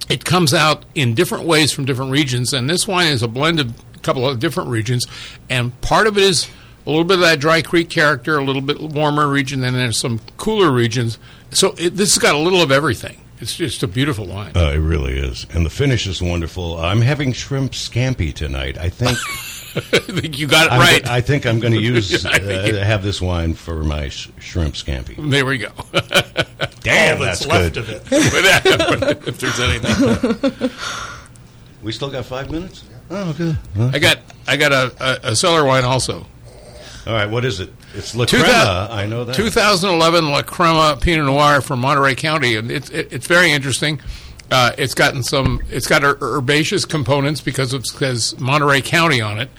It 0.09 0.25
comes 0.25 0.55
out 0.55 0.85
in 0.95 1.15
different 1.15 1.45
ways 1.45 1.73
from 1.73 1.85
different 1.85 2.13
regions, 2.13 2.53
and 2.53 2.69
this 2.69 2.87
wine 2.87 3.09
is 3.09 3.23
a 3.23 3.29
blend 3.29 3.61
of 3.61 3.90
couple 4.03 4.29
of 4.29 4.39
different 4.41 4.71
regions, 4.71 5.07
and 5.49 5.79
part 5.81 6.07
of 6.07 6.17
it 6.17 6.23
is 6.25 6.49
a 6.87 6.91
little 6.91 7.05
bit 7.05 7.15
of 7.15 7.21
that 7.21 7.41
dry 7.41 7.63
creek 7.63 7.91
character, 7.91 8.39
a 8.39 8.45
little 8.45 8.63
bit 8.63 8.81
warmer 8.81 9.29
region, 9.29 9.63
and 9.65 9.77
then 9.77 9.93
some 9.93 10.21
cooler 10.37 10.71
regions. 10.71 11.19
So 11.51 11.75
it, 11.79 11.91
this 11.97 12.15
has 12.15 12.19
got 12.19 12.35
a 12.35 12.39
little 12.39 12.63
of 12.63 12.71
everything. 12.73 13.21
It's 13.41 13.57
just 13.57 13.83
a 13.83 13.89
beautiful 13.89 14.27
wine. 14.27 14.53
Uh, 14.55 14.73
it 14.73 14.79
really 14.79 15.17
is, 15.19 15.47
and 15.55 15.65
the 15.65 15.71
finish 15.71 16.07
is 16.07 16.21
wonderful. 16.21 16.79
I'm 16.79 17.01
having 17.01 17.33
shrimp 17.33 17.73
scampi 17.73 18.35
tonight. 18.35 18.77
I 18.77 18.91
think 18.91 19.17
I 19.95 19.99
think 20.01 20.39
you 20.39 20.47
got 20.47 20.67
it 20.67 20.73
I'm 20.73 20.81
right. 20.81 21.03
go- 21.05 21.11
I 21.11 21.21
think 21.23 21.47
I'm 21.47 21.59
going 21.59 21.73
to 21.79 21.81
use 21.81 22.27
I 22.27 22.33
uh, 22.33 22.85
have 22.85 23.03
this 23.03 23.21
wine 23.21 23.55
for 23.55 23.83
my 23.83 24.09
sh- 24.11 24.29
shrimp 24.41 24.75
scampi. 24.75 25.17
there 25.31 25.47
we 25.47 25.57
go. 25.59 25.71
Damn, 26.83 27.17
All 27.19 27.25
that's, 27.25 27.47
that's, 27.47 27.47
left 27.47 27.75
good. 27.75 27.79
of 27.79 27.91
it. 27.91 29.29
if 29.29 29.39
there's 29.39 29.61
anything, 29.61 30.71
We 31.83 31.93
still 31.93 32.11
got 32.11 32.25
five 32.27 32.51
minutes. 32.51 32.85
Oh, 33.11 33.33
good. 33.33 33.59
I 33.95 33.99
got 33.99 34.19
I 34.47 34.57
got 34.57 34.73
a, 34.73 34.93
a, 35.27 35.31
a 35.33 35.37
cellar 35.37 35.65
wine 35.65 35.85
also. 35.85 36.27
All 37.07 37.13
right, 37.15 37.29
what 37.29 37.45
is 37.45 37.61
it? 37.61 37.73
It's 37.95 38.15
La 38.15 38.25
Crema. 38.27 38.45
thou- 38.47 38.89
I 38.91 39.07
know 39.07 39.25
that. 39.25 39.35
2011 39.35 40.29
La 40.31 40.43
Crema 40.43 40.97
Pinot 41.01 41.25
Noir 41.27 41.61
from 41.61 41.81
Monterey 41.81 42.15
County, 42.15 42.57
and 42.57 42.71
it's 42.71 42.91
it, 42.91 43.13
it's 43.13 43.27
very 43.27 43.51
interesting. 43.51 44.01
Uh, 44.51 44.73
it's 44.79 44.95
gotten 44.95 45.23
some. 45.23 45.61
It's 45.71 45.87
got 45.87 46.03
her- 46.03 46.19
herbaceous 46.21 46.85
components 46.85 47.41
because 47.41 47.73
it 47.75 47.87
says 47.87 48.39
Monterey 48.39 48.81
County 48.83 49.21
on 49.21 49.39
it. 49.41 49.51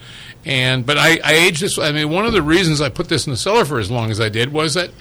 And 0.45 0.85
but 0.85 0.97
I, 0.97 1.19
I 1.23 1.33
aged 1.33 1.61
this. 1.61 1.77
I 1.77 1.91
mean, 1.91 2.09
one 2.09 2.25
of 2.25 2.33
the 2.33 2.41
reasons 2.41 2.79
I 2.81 2.89
put 2.89 3.09
this 3.09 3.25
in 3.27 3.31
the 3.31 3.37
cellar 3.37 3.65
for 3.65 3.79
as 3.79 3.91
long 3.91 4.11
as 4.11 4.19
I 4.21 4.29
did 4.29 4.51
was 4.53 4.73
that 4.75 4.91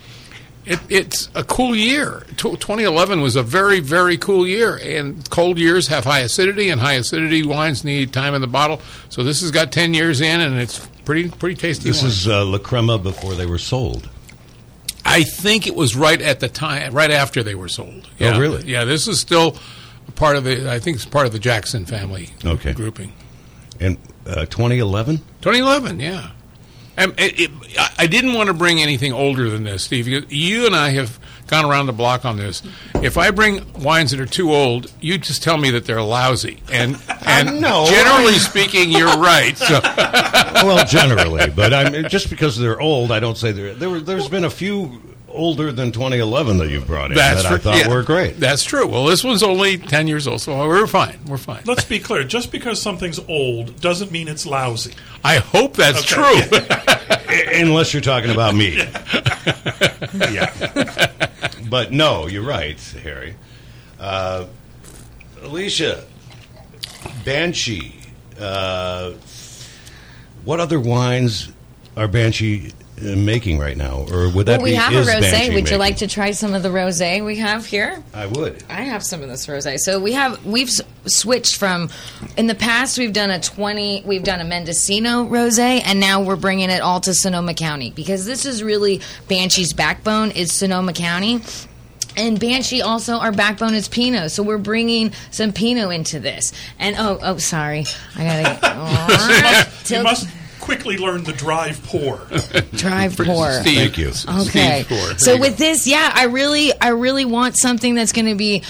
it, 0.67 0.79
it's 0.89 1.29
a 1.35 1.43
cool 1.45 1.75
year. 1.75 2.25
Tw 2.37 2.59
2011 2.61 3.21
was 3.21 3.37
a 3.37 3.43
very, 3.43 3.81
very 3.81 4.17
cool 4.19 4.47
year, 4.47 4.77
and 4.83 5.29
cold 5.31 5.59
years 5.59 5.89
have 5.89 6.05
high 6.05 6.21
acidity, 6.21 6.69
and 6.71 6.81
high 6.81 6.95
acidity 6.95 7.43
wines 7.43 7.85
need 7.85 8.13
time 8.13 8.35
in 8.35 8.41
the 8.41 8.47
bottle. 8.47 8.81
So 9.09 9.23
this 9.25 9.41
has 9.41 9.51
got 9.51 9.73
10 9.73 9.95
years 9.95 10.21
in, 10.21 10.41
and 10.41 10.59
it's 10.61 10.87
pretty, 11.05 11.29
pretty 11.31 11.57
tasty. 11.57 11.89
This 11.89 12.03
wine. 12.03 12.11
is 12.11 12.29
uh, 12.29 12.45
La 12.45 12.59
Crema 12.59 12.99
before 12.99 13.35
they 13.35 13.47
were 13.47 13.59
sold. 13.59 14.09
I 15.05 15.23
think 15.25 15.67
it 15.67 15.75
was 15.75 15.97
right 15.97 16.21
at 16.21 16.41
the 16.41 16.49
time, 16.49 16.93
right 16.93 17.11
after 17.11 17.43
they 17.43 17.55
were 17.55 17.69
sold. 17.69 18.07
Oh, 18.07 18.09
Yeah. 18.19 18.39
really? 18.39 18.65
Yeah, 18.71 18.85
this 18.85 19.09
is 19.09 19.19
still 19.19 19.57
part 20.15 20.37
of 20.37 20.45
the. 20.45 20.71
I 20.71 20.79
think 20.79 20.97
it's 20.97 21.07
part 21.07 21.27
of 21.27 21.33
the 21.33 21.39
Jackson 21.39 21.87
family 21.87 22.29
Okay. 22.45 22.73
grouping. 22.75 23.13
In 23.81 23.97
uh, 24.27 24.45
2011? 24.47 25.17
2011, 25.41 26.01
yeah. 26.01 26.31
Um, 27.05 27.15
it, 27.19 27.41
it, 27.41 27.51
I- 27.79 27.91
I 28.01 28.07
didn't 28.07 28.33
want 28.35 28.49
to 28.49 28.55
bring 28.55 28.81
anything 28.81 29.13
older 29.13 29.49
than 29.51 29.65
this, 29.65 29.83
Steve. 29.85 30.09
You, 30.09 30.25
you 30.29 30.67
and 30.67 30.75
I 30.75 30.91
have 30.91 31.19
gone 31.47 31.65
around 31.65 31.87
the 31.87 31.93
block 31.93 32.25
on 32.25 32.37
this. 32.37 32.63
If 33.03 33.19
I 33.19 33.31
bring 33.31 33.71
wines 33.83 34.13
that 34.13 34.21
are 34.21 34.27
too 34.27 34.53
old, 34.53 34.91
you 35.01 35.19
just 35.19 35.43
tell 35.43 35.57
me 35.57 35.71
that 35.73 35.85
they're 35.85 36.01
lousy. 36.03 36.63
And 36.73 36.97
and 37.27 37.61
No, 37.61 37.87
generally 37.91 38.35
speaking, 38.39 38.91
you're 38.91 39.17
right. 39.19 39.57
So 39.59 39.81
well, 39.85 40.87
generally, 40.87 41.51
but 41.51 41.75
I'm 41.75 42.09
just 42.09 42.31
because 42.31 42.57
they're 42.59 42.81
old, 42.81 43.11
I 43.13 43.21
don't 43.21 43.37
say 43.37 43.53
they're. 43.53 43.75
There 43.75 44.01
there's 44.01 44.29
been 44.29 44.45
a 44.45 44.51
few 44.51 45.01
older 45.31 45.73
than 45.73 45.93
2011 45.93 46.59
that 46.59 46.69
you've 46.69 46.87
brought 46.87 47.11
in 47.11 47.17
that's 47.17 47.43
that 47.43 47.53
I 47.53 47.59
thought 47.59 47.79
yeah, 47.79 47.89
were 47.89 48.03
great. 48.03 48.39
That's 48.39 48.65
true. 48.65 48.87
Well, 48.87 49.05
this 49.07 49.23
one's 49.25 49.43
only 49.43 49.79
10 49.79 50.07
years 50.09 50.27
old, 50.27 50.41
so 50.41 50.57
we're 50.69 50.87
fine. 50.87 51.19
We're 51.27 51.37
fine. 51.39 51.63
Let's 51.67 51.85
be 51.85 51.99
clear. 51.99 52.25
Just 52.25 52.51
because 52.53 52.81
something's 52.81 53.19
old 53.29 53.81
doesn't 53.81 54.11
mean 54.11 54.29
it's 54.29 54.47
lousy. 54.47 54.95
I 55.25 55.37
hope 55.39 55.75
that's 55.75 56.13
Okay. 56.13 56.41
true. 56.49 56.59
Unless 57.61 57.93
you're 57.93 58.03
talking 58.03 58.31
about 58.31 58.55
me. 58.55 58.77
yeah. 60.15 61.11
But 61.69 61.93
no, 61.93 62.27
you're 62.27 62.47
right, 62.47 62.79
Harry. 63.03 63.37
Uh, 63.99 64.47
Alicia, 65.43 66.05
Banshee. 67.25 67.95
Uh, 68.39 69.13
what 70.45 70.59
other 70.61 70.81
wines 70.81 71.53
are 71.97 72.09
Banshee 72.09 72.73
making 73.03 73.59
right 73.59 73.77
now, 73.77 74.07
or 74.11 74.29
would 74.31 74.47
that 74.47 74.59
Well, 74.59 74.65
we 74.65 74.71
be 74.71 74.77
have 74.77 74.93
a 74.93 74.97
rosé. 75.11 75.55
Would 75.55 75.71
you 75.71 75.77
like 75.77 75.99
to 75.99 76.07
try 76.07 76.31
some 76.33 76.55
of 76.55 76.63
the 76.63 76.69
rosé 76.69 77.25
we 77.25 77.37
have 77.37 77.67
here? 77.67 78.03
I 78.15 78.27
would. 78.27 78.63
I 78.69 78.83
have 78.83 79.03
some 79.05 79.23
of 79.23 79.29
this 79.29 79.47
rosé. 79.47 79.79
So 79.79 79.99
we 80.01 80.13
have 80.13 80.45
we've 80.45 80.69
s- 80.69 80.81
switched 81.07 81.57
from 81.57 81.89
in 82.37 82.47
the 82.47 82.55
past 82.55 82.99
we've 82.99 83.13
done 83.13 83.31
a 83.31 83.41
20 83.41 84.03
we've 84.07 84.23
done 84.23 84.41
a 84.41 84.45
Mendocino 84.45 85.25
rosé 85.25 85.81
and 85.85 85.99
now 85.99 86.23
we're 86.23 86.37
bringing 86.37 86.69
it 86.71 86.81
all 86.83 87.01
to 87.01 87.15
Sonoma 87.15 87.55
County 87.55 87.91
because 87.91 88.27
this 88.27 88.45
is 88.45 88.63
really 88.63 89.01
Banshee's 89.29 89.73
backbone 89.73 90.31
is 90.33 90.53
Sonoma 90.53 90.93
County. 90.93 91.41
And 92.17 92.41
Banshee 92.41 92.83
also 92.83 93.15
our 93.15 93.31
backbone 93.31 93.73
is 93.75 93.87
Pinot, 93.89 94.33
so 94.33 94.43
we're 94.43 94.59
bringing 94.59 95.13
some 95.31 95.53
Pinot 95.53 95.93
into 95.93 96.19
this. 96.19 96.53
And 96.79 96.97
oh, 96.99 97.21
oh, 97.23 97.39
sorry, 97.39 97.85
I 98.17 98.25
gotta 98.25 98.59
oh, 98.67 98.71
ah, 98.75 99.65
You 99.67 99.85
tilt- 99.85 100.03
must 100.05 100.29
quickly 100.71 100.97
learn 100.99 101.25
the 101.25 101.33
drive 101.33 101.83
pour. 101.85 102.19
drive 102.73 103.17
pour. 103.17 103.51
Steve, 103.55 103.77
Thank 103.77 103.99
you. 103.99 104.13
Okay. 104.43 104.85
Steve 104.85 105.19
So 105.19 105.35
you 105.35 105.41
with 105.41 105.57
this, 105.57 105.89
yeah, 105.89 106.13
I 106.15 106.27
really, 106.27 106.73
I 106.81 106.91
really 106.91 107.25
want 107.25 107.59
something 107.59 107.97
that's 107.97 108.13
going 108.13 108.27
to 108.27 108.37
be 108.37 108.63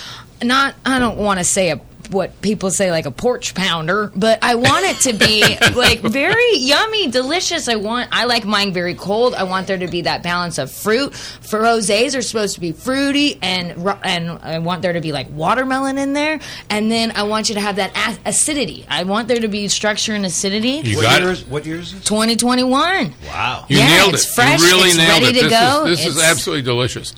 not. 0.42 0.75
I 0.87 0.99
don't 0.99 1.19
want 1.19 1.40
to 1.40 1.45
say 1.45 1.71
a 1.71 1.76
what 2.11 2.40
people 2.43 2.71
say 2.71 2.90
like 2.90 3.07
a 3.07 3.11
porch 3.11 3.55
pounder, 3.55 4.12
but 4.14 4.38
I 4.43 4.55
want 4.57 4.85
it 4.87 5.00
to 5.11 5.12
be 5.12 5.40
like 5.76 6.00
very 6.00 6.57
yummy, 6.57 7.09
delicious. 7.11 7.69
I 7.69 7.76
want. 7.76 8.09
I 8.12 8.25
like 8.25 8.45
mine 8.45 8.73
very 8.73 8.95
cold. 8.95 9.35
I 9.35 9.45
want 9.45 9.67
there 9.67 9.79
to 9.79 9.88
be 9.88 10.02
that 10.02 10.23
balance 10.23 10.59
of 10.59 10.71
fruit. 10.71 11.14
For 11.14 11.61
rosés 11.61 12.17
are 12.17 12.23
supposed 12.23 12.55
to 12.55 12.61
be 12.61 12.73
fruity 12.73 13.38
and 13.43 13.73
and 14.05 14.31
I 14.43 14.59
want 14.59 14.83
there 14.83 14.93
to 14.93 15.00
be 15.00 15.12
like 15.12 15.29
watermelon 15.31 15.99
in 15.99 16.12
there, 16.12 16.40
and 16.69 16.90
then 16.90 17.12
I 17.14 17.25
want 17.25 17.49
you 17.49 17.55
to 17.57 17.61
have 17.61 17.76
that 17.76 17.97
ac- 17.97 18.21
acidity. 18.26 18.85
I 18.88 19.05
want 19.05 19.29
there 19.29 19.40
to 19.40 19.49
be 19.49 19.69
structure 19.69 20.12
and 20.14 20.25
acidity. 20.26 20.81
You 20.88 20.97
What 20.97 21.02
got 21.02 21.21
year 21.23 21.31
it. 21.31 21.33
is, 21.33 21.45
what 21.47 21.67
year 21.67 21.76
is 21.79 21.93
this? 21.93 22.05
2021. 22.05 23.14
Wow. 23.26 23.64
You 23.69 23.79
Yeah, 23.79 23.88
nailed 23.88 24.14
it's 24.14 24.25
it. 24.31 24.35
fresh, 24.35 24.61
You 24.61 24.67
really 24.69 24.88
it's 24.88 24.97
nailed 24.97 25.23
ready 25.23 25.38
it. 25.38 25.43
to 25.43 25.49
this 25.49 25.52
go, 25.61 25.87
Is, 25.87 25.99
this 25.99 26.07
is 26.07 26.17
it's- 26.17 26.31
absolutely 26.31 26.62
delicious. 26.62 27.14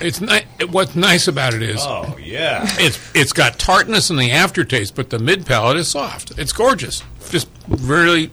It's 0.00 0.20
ni- 0.20 0.66
What's 0.66 0.94
nice 0.96 1.28
about 1.28 1.54
it 1.54 1.62
is 1.62 1.78
Oh 1.80 2.16
yeah. 2.20 2.66
it's 2.78 2.98
it's 3.14 3.32
got 3.32 3.58
tartness 3.58 4.10
in 4.10 4.16
the 4.16 4.30
aftertaste, 4.32 4.94
but 4.94 5.10
the 5.10 5.18
mid 5.18 5.46
palate 5.46 5.76
is 5.76 5.88
soft. 5.88 6.38
It's 6.38 6.52
gorgeous. 6.52 7.02
Just 7.30 7.48
really, 7.68 8.30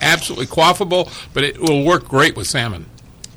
absolutely 0.00 0.46
quaffable, 0.46 1.10
but 1.34 1.42
it 1.44 1.58
will 1.60 1.84
work 1.84 2.06
great 2.08 2.36
with 2.36 2.46
salmon. 2.46 2.86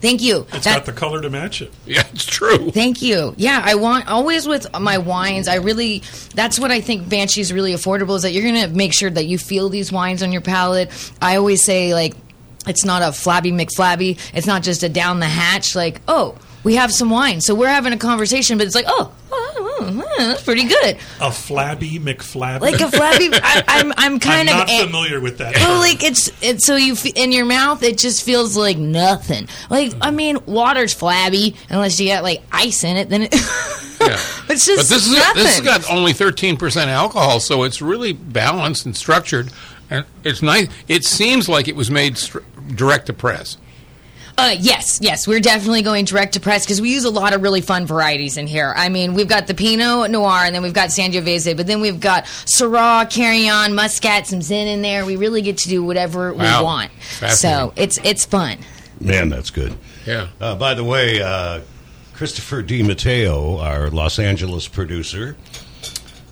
Thank 0.01 0.21
you. 0.21 0.47
It's 0.53 0.63
That- 0.63 0.75
got 0.77 0.85
the 0.85 0.93
color 0.93 1.21
to 1.21 1.29
match 1.29 1.61
it. 1.61 1.73
Yeah, 1.85 2.03
it's 2.13 2.25
true. 2.25 2.71
Thank 2.71 3.01
you. 3.01 3.33
Yeah, 3.37 3.61
I 3.63 3.75
want 3.75 4.07
always 4.07 4.47
with 4.47 4.65
my 4.79 4.97
wines. 4.97 5.47
I 5.49 5.55
really 5.55 6.03
that's 6.35 6.57
what 6.57 6.71
I 6.71 6.79
think 6.79 7.09
Banshee's 7.09 7.51
really 7.51 7.73
affordable 7.73 8.15
is 8.15 8.21
that 8.21 8.31
you're 8.31 8.45
gonna 8.45 8.69
make 8.69 8.93
sure 8.93 9.09
that 9.09 9.25
you 9.25 9.37
feel 9.37 9.67
these 9.69 9.91
wines 9.91 10.23
on 10.23 10.31
your 10.31 10.41
palate. 10.41 10.89
I 11.21 11.35
always 11.35 11.65
say 11.65 11.93
like 11.93 12.15
it's 12.69 12.85
not 12.85 13.01
a 13.01 13.11
flabby 13.11 13.51
McFlabby. 13.51 14.17
It's 14.33 14.47
not 14.47 14.63
just 14.63 14.83
a 14.83 14.89
down 14.89 15.19
the 15.19 15.27
hatch 15.27 15.75
like 15.75 16.01
oh 16.07 16.35
we 16.61 16.75
have 16.75 16.91
some 16.91 17.09
wine, 17.09 17.39
so 17.39 17.55
we're 17.55 17.69
having 17.69 17.93
a 17.93 17.97
conversation, 17.97 18.57
but 18.57 18.67
it's 18.67 18.75
like 18.75 18.85
oh. 18.87 19.13
oh, 19.31 19.53
oh, 19.57 19.77
oh, 19.79 20.03
oh 20.05 20.27
that's 20.27 20.43
pretty 20.43 20.65
good. 20.65 20.97
A 21.21 21.31
flabby 21.31 21.97
McFlabby. 21.99 22.59
Like 22.59 22.81
a 22.81 22.91
flabby, 22.91 23.29
I, 23.33 23.63
I'm 23.65 23.91
I'm 23.93 23.93
I'm 23.97 24.19
kind 24.19 24.49
of 24.49 24.55
not 24.55 24.69
a- 24.69 24.83
familiar 24.85 25.21
with 25.21 25.37
that. 25.37 25.55
Well, 25.55 25.79
like 25.79 26.03
it's 26.03 26.29
it's 26.43 26.65
so 26.65 26.75
you 26.75 26.93
f- 26.93 27.05
in 27.15 27.31
your 27.31 27.45
mouth, 27.45 27.81
it 27.83 27.97
just 27.97 28.23
feels 28.23 28.57
like 28.57 28.77
nothing. 28.77 29.47
Like 29.69 29.93
I 30.01 30.11
mean, 30.11 30.37
water's 30.45 30.93
flabby 30.93 31.55
unless 31.69 31.97
you 31.99 32.09
got 32.09 32.23
like 32.23 32.41
ice 32.51 32.83
in 32.83 32.97
it. 32.97 33.07
Then 33.09 33.23
it, 33.23 33.33
Yeah. 34.01 34.17
it's 34.49 34.65
just 34.65 34.89
But 34.89 34.95
this 34.95 35.07
is 35.07 35.11
nothing. 35.11 35.43
this 35.43 35.57
has 35.59 35.61
got 35.65 35.89
only 35.91 36.13
thirteen 36.13 36.55
percent 36.57 36.89
alcohol, 36.89 37.39
so 37.39 37.63
it's 37.63 37.81
really 37.81 38.11
balanced 38.13 38.85
and 38.85 38.95
structured, 38.95 39.49
and 39.89 40.05
it's 40.23 40.41
nice. 40.41 40.67
It 40.87 41.03
seems 41.05 41.47
like 41.49 41.67
it 41.67 41.75
was 41.75 41.89
made 41.91 42.17
str- 42.17 42.39
direct 42.75 43.07
to 43.07 43.13
press. 43.13 43.57
Uh, 44.37 44.55
yes, 44.57 44.99
yes, 45.01 45.27
we're 45.27 45.41
definitely 45.41 45.81
going 45.81 46.05
direct 46.05 46.33
to 46.35 46.39
press 46.39 46.65
because 46.65 46.79
we 46.79 46.93
use 46.93 47.03
a 47.03 47.09
lot 47.09 47.33
of 47.33 47.41
really 47.41 47.59
fun 47.59 47.85
varieties 47.85 48.37
in 48.37 48.47
here. 48.47 48.73
I 48.73 48.87
mean, 48.87 49.13
we've 49.13 49.27
got 49.27 49.47
the 49.47 49.53
Pinot 49.53 50.09
Noir, 50.11 50.43
and 50.45 50.55
then 50.55 50.61
we've 50.63 50.73
got 50.73 50.89
Sangiovese, 50.89 51.57
but 51.57 51.67
then 51.67 51.81
we've 51.81 51.99
got 51.99 52.23
Syrah, 52.23 53.09
Carignan, 53.09 53.75
Muscat, 53.75 54.27
some 54.27 54.41
Zin 54.41 54.69
in 54.69 54.81
there. 54.81 55.05
We 55.05 55.17
really 55.17 55.41
get 55.41 55.57
to 55.57 55.67
do 55.69 55.83
whatever 55.83 56.33
Wow. 56.33 56.59
we 56.59 56.63
want. 56.63 56.91
So 57.31 57.73
it's 57.75 57.99
it's 58.05 58.23
fun. 58.23 58.59
Man, 59.01 59.27
that's 59.27 59.49
good. 59.49 59.77
Yeah. 60.05 60.27
Uh, 60.39 60.55
by 60.55 60.73
the 60.73 60.85
way, 60.85 61.21
uh, 61.21 61.59
Christopher 62.13 62.61
Di 62.61 62.81
Matteo, 62.81 63.57
our 63.57 63.89
Los 63.89 64.19
Angeles 64.19 64.69
producer, 64.69 65.35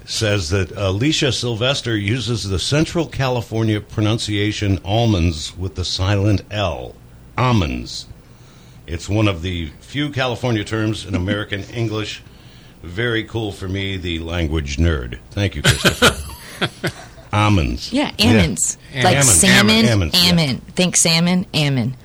says 0.07 0.49
that 0.49 0.71
Alicia 0.71 1.31
Sylvester 1.33 1.95
uses 1.95 2.47
the 2.47 2.57
Central 2.59 3.05
California 3.07 3.81
pronunciation 3.81 4.79
almonds 4.83 5.55
with 5.57 5.75
the 5.75 5.83
silent 5.85 6.41
L. 6.49 6.95
Almonds. 7.37 8.07
It's 8.87 9.09
one 9.09 9.27
of 9.27 9.41
the 9.41 9.67
few 9.81 10.09
California 10.09 10.63
terms 10.63 11.05
in 11.05 11.13
American 11.13 11.61
English. 11.65 12.23
Very 12.81 13.25
cool 13.25 13.51
for 13.51 13.67
me, 13.67 13.97
the 13.97 14.19
language 14.19 14.77
nerd. 14.77 15.19
Thank 15.31 15.55
you, 15.55 15.61
Christopher. 15.61 16.15
almonds. 17.33 17.91
Yeah, 17.91 18.11
almonds 18.17 18.77
Yeah. 18.95 19.03
like 19.03 19.23
salmon, 19.23 19.89
almond. 19.89 20.15
almond, 20.15 20.61
yeah. 20.65 20.73
Think 20.73 20.95
salmon, 20.95 21.45
almond. 21.53 21.97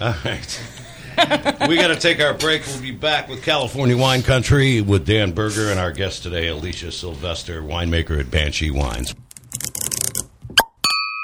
All 0.00 0.14
right. 0.24 0.62
We 1.68 1.76
got 1.76 1.88
to 1.88 1.96
take 1.96 2.20
our 2.20 2.34
break. 2.34 2.66
We'll 2.66 2.80
be 2.80 2.90
back 2.90 3.28
with 3.28 3.42
California 3.42 3.96
Wine 3.96 4.22
Country 4.22 4.80
with 4.80 5.06
Dan 5.06 5.32
Berger 5.32 5.70
and 5.70 5.78
our 5.78 5.92
guest 5.92 6.22
today, 6.22 6.48
Alicia 6.48 6.92
Sylvester, 6.92 7.62
winemaker 7.62 8.18
at 8.18 8.30
Banshee 8.30 8.70
Wines. 8.70 9.14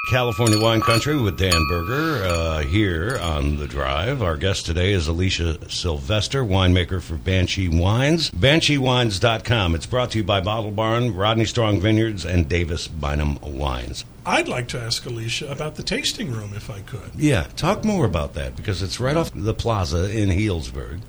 California 0.07 0.61
Wine 0.61 0.81
Country 0.81 1.21
with 1.21 1.37
Dan 1.37 1.67
Berger 1.69 2.25
uh, 2.25 2.59
here 2.63 3.19
on 3.21 3.57
the 3.57 3.67
drive. 3.67 4.23
Our 4.23 4.37
guest 4.37 4.65
today 4.65 4.93
is 4.93 5.09
Alicia 5.09 5.69
Sylvester, 5.69 6.45
winemaker 6.45 7.03
for 7.03 7.17
Banshee 7.17 7.67
Wines. 7.69 8.31
BansheeWines.com. 8.31 9.75
It's 9.75 9.87
brought 9.87 10.13
to 10.13 10.19
you 10.19 10.25
by 10.25 10.41
Bottle 10.41 10.71
Barn, 10.71 11.13
Rodney 11.13 11.45
Strong 11.45 11.81
Vineyards, 11.81 12.25
and 12.25 12.49
Davis 12.49 12.87
Bynum 12.87 13.41
Wines. 13.41 14.05
I'd 14.25 14.47
like 14.47 14.69
to 14.69 14.81
ask 14.81 15.05
Alicia 15.07 15.51
about 15.51 15.75
the 15.75 15.83
tasting 15.83 16.31
room 16.31 16.53
if 16.55 16.71
I 16.71 16.83
could. 16.83 17.11
Yeah, 17.17 17.49
talk 17.57 17.85
more 17.85 18.05
about 18.07 18.35
that 18.35 18.55
because 18.55 18.83
it's 18.83 19.01
right 19.01 19.17
off 19.17 19.33
the 19.35 19.55
plaza 19.55 20.09
in 20.17 20.29
Healdsburg. 20.29 21.01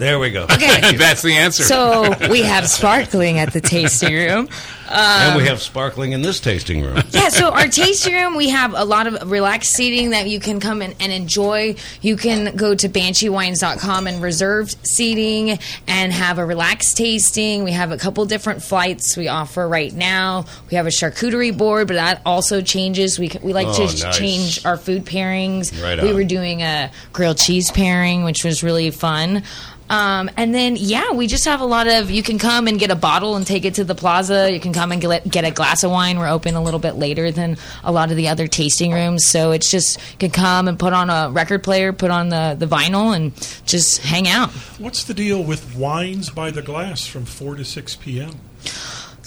There 0.00 0.18
we 0.18 0.30
go. 0.30 0.44
Okay. 0.44 0.96
That's 0.96 1.20
the 1.20 1.34
answer. 1.34 1.62
So 1.62 2.14
we 2.30 2.40
have 2.42 2.68
sparkling 2.70 3.38
at 3.38 3.52
the 3.52 3.60
tasting 3.60 4.14
room. 4.14 4.48
and 4.90 5.36
we 5.36 5.42
um, 5.42 5.46
have 5.48 5.60
sparkling 5.60 6.12
in 6.12 6.22
this 6.22 6.40
tasting 6.40 6.82
room. 6.82 7.02
Yeah, 7.10 7.28
so 7.28 7.50
our 7.50 7.68
tasting 7.68 8.14
room, 8.14 8.34
we 8.34 8.48
have 8.48 8.72
a 8.74 8.84
lot 8.84 9.06
of 9.06 9.30
relaxed 9.30 9.72
seating 9.72 10.10
that 10.10 10.26
you 10.28 10.40
can 10.40 10.58
come 10.58 10.80
in 10.80 10.94
and 11.00 11.12
enjoy. 11.12 11.76
You 12.00 12.16
can 12.16 12.56
go 12.56 12.74
to 12.74 12.88
bansheewines.com 12.88 14.06
and 14.06 14.22
reserve 14.22 14.74
seating 14.84 15.58
and 15.86 16.12
have 16.12 16.38
a 16.38 16.46
relaxed 16.46 16.96
tasting. 16.96 17.62
We 17.62 17.72
have 17.72 17.92
a 17.92 17.98
couple 17.98 18.24
different 18.24 18.62
flights 18.62 19.16
we 19.18 19.28
offer 19.28 19.68
right 19.68 19.92
now. 19.92 20.46
We 20.70 20.76
have 20.76 20.86
a 20.86 20.90
charcuterie 20.90 21.56
board, 21.56 21.88
but 21.88 21.94
that 21.94 22.22
also 22.24 22.62
changes. 22.62 23.18
We, 23.18 23.30
we 23.42 23.52
like 23.52 23.66
Oh, 23.68 23.74
to 23.74 23.82
nice. 24.04 24.18
change 24.18 24.64
our 24.64 24.78
food 24.78 25.04
pairings. 25.04 25.80
Right 25.82 26.02
we 26.02 26.14
were 26.14 26.24
doing 26.24 26.62
a 26.62 26.90
grilled 27.12 27.36
cheese 27.38 27.70
pairing, 27.70 28.24
which 28.24 28.44
was 28.44 28.62
really 28.62 28.90
fun. 28.90 29.42
Um, 29.90 30.30
and 30.36 30.54
then, 30.54 30.76
yeah, 30.78 31.10
we 31.10 31.26
just 31.26 31.44
have 31.46 31.60
a 31.60 31.64
lot 31.66 31.88
of. 31.88 32.10
You 32.10 32.22
can 32.22 32.38
come 32.38 32.68
and 32.68 32.78
get 32.78 32.90
a 32.92 32.96
bottle 32.96 33.34
and 33.34 33.44
take 33.44 33.64
it 33.64 33.74
to 33.74 33.84
the 33.84 33.96
plaza. 33.96 34.50
You 34.50 34.60
can 34.60 34.72
come 34.72 34.92
and 34.92 35.00
get, 35.00 35.28
get 35.28 35.44
a 35.44 35.50
glass 35.50 35.82
of 35.82 35.90
wine. 35.90 36.18
We're 36.18 36.28
open 36.28 36.54
a 36.54 36.62
little 36.62 36.78
bit 36.78 36.94
later 36.94 37.32
than 37.32 37.58
a 37.82 37.90
lot 37.90 38.10
of 38.12 38.16
the 38.16 38.28
other 38.28 38.46
tasting 38.46 38.92
rooms. 38.92 39.26
So 39.26 39.50
it's 39.50 39.68
just, 39.68 39.98
you 40.12 40.18
can 40.18 40.30
come 40.30 40.68
and 40.68 40.78
put 40.78 40.92
on 40.92 41.10
a 41.10 41.30
record 41.30 41.64
player, 41.64 41.92
put 41.92 42.12
on 42.12 42.28
the, 42.28 42.54
the 42.56 42.66
vinyl, 42.66 43.14
and 43.14 43.34
just 43.66 43.98
hang 43.98 44.28
out. 44.28 44.50
What's 44.78 45.02
the 45.04 45.14
deal 45.14 45.42
with 45.42 45.74
wines 45.74 46.30
by 46.30 46.52
the 46.52 46.62
glass 46.62 47.04
from 47.04 47.24
4 47.24 47.56
to 47.56 47.64
6 47.64 47.96
p.m.? 47.96 48.38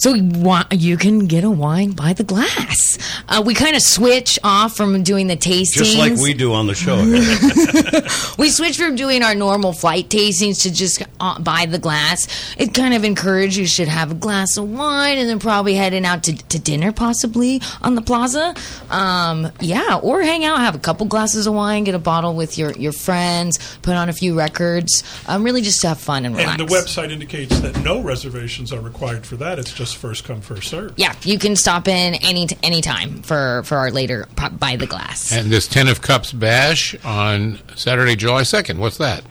So 0.03 0.15
you 0.15 0.97
can 0.97 1.27
get 1.27 1.45
a 1.45 1.49
wine 1.49 1.91
by 1.91 2.11
the 2.11 2.25
glass. 2.25 2.97
Uh, 3.29 3.41
we 3.45 3.53
kind 3.53 3.73
of 3.73 3.81
switch 3.81 4.37
off 4.43 4.75
from 4.75 5.01
doing 5.01 5.27
the 5.27 5.37
tastings. 5.37 5.75
Just 5.75 5.97
like 5.97 6.17
we 6.17 6.33
do 6.33 6.51
on 6.51 6.67
the 6.67 6.75
show 6.75 6.97
we 8.37 8.49
switch 8.49 8.75
from 8.75 8.97
doing 8.97 9.23
our 9.23 9.33
normal 9.33 9.71
flight 9.71 10.09
tastings 10.09 10.63
to 10.63 10.73
just 10.73 11.03
uh, 11.21 11.39
by 11.39 11.67
the 11.67 11.79
glass. 11.79 12.27
It 12.57 12.73
kind 12.73 12.93
of 12.93 13.05
encourages 13.05 13.57
you 13.57 13.65
should 13.65 13.87
have 13.87 14.11
a 14.11 14.13
glass 14.13 14.57
of 14.57 14.69
wine 14.69 15.19
and 15.19 15.29
then 15.29 15.39
probably 15.39 15.75
heading 15.75 16.03
out 16.03 16.23
to, 16.23 16.35
to 16.35 16.59
dinner 16.59 16.91
possibly 16.91 17.61
on 17.81 17.95
the 17.95 18.01
plaza. 18.01 18.55
Um, 18.89 19.53
yeah, 19.61 20.01
or 20.03 20.21
hang 20.21 20.43
out, 20.43 20.59
have 20.59 20.75
a 20.75 20.79
couple 20.79 21.05
glasses 21.05 21.47
of 21.47 21.53
wine, 21.53 21.85
get 21.85 21.95
a 21.95 21.99
bottle 21.99 22.35
with 22.35 22.57
your, 22.57 22.73
your 22.73 22.91
friends, 22.91 23.77
put 23.83 23.95
on 23.95 24.09
a 24.09 24.13
few 24.13 24.37
records. 24.37 25.01
Um, 25.29 25.45
really 25.45 25.61
just 25.61 25.79
to 25.79 25.87
have 25.87 25.99
fun 26.01 26.25
and 26.25 26.35
relax. 26.35 26.59
And 26.59 26.69
the 26.69 26.73
website 26.73 27.09
indicates 27.09 27.57
that 27.61 27.81
no 27.85 28.01
reservations 28.01 28.73
are 28.73 28.81
required 28.81 29.25
for 29.25 29.37
that. 29.37 29.59
It's 29.59 29.71
just 29.71 29.92
first 29.97 30.23
come, 30.23 30.41
first 30.41 30.69
serve. 30.69 30.93
yeah, 30.97 31.15
you 31.23 31.37
can 31.39 31.55
stop 31.55 31.87
in 31.87 32.15
any 32.15 32.47
any 32.61 32.81
time 32.81 33.21
for 33.21 33.63
for 33.63 33.77
our 33.77 33.91
later 33.91 34.27
by 34.59 34.75
the 34.75 34.87
glass. 34.87 35.31
and 35.31 35.51
this 35.51 35.67
Ten 35.67 35.87
of 35.87 36.01
Cups 36.01 36.31
bash 36.31 36.95
on 37.03 37.59
Saturday, 37.75 38.15
July 38.15 38.43
second. 38.43 38.79
What's 38.79 38.97
that? 38.97 39.23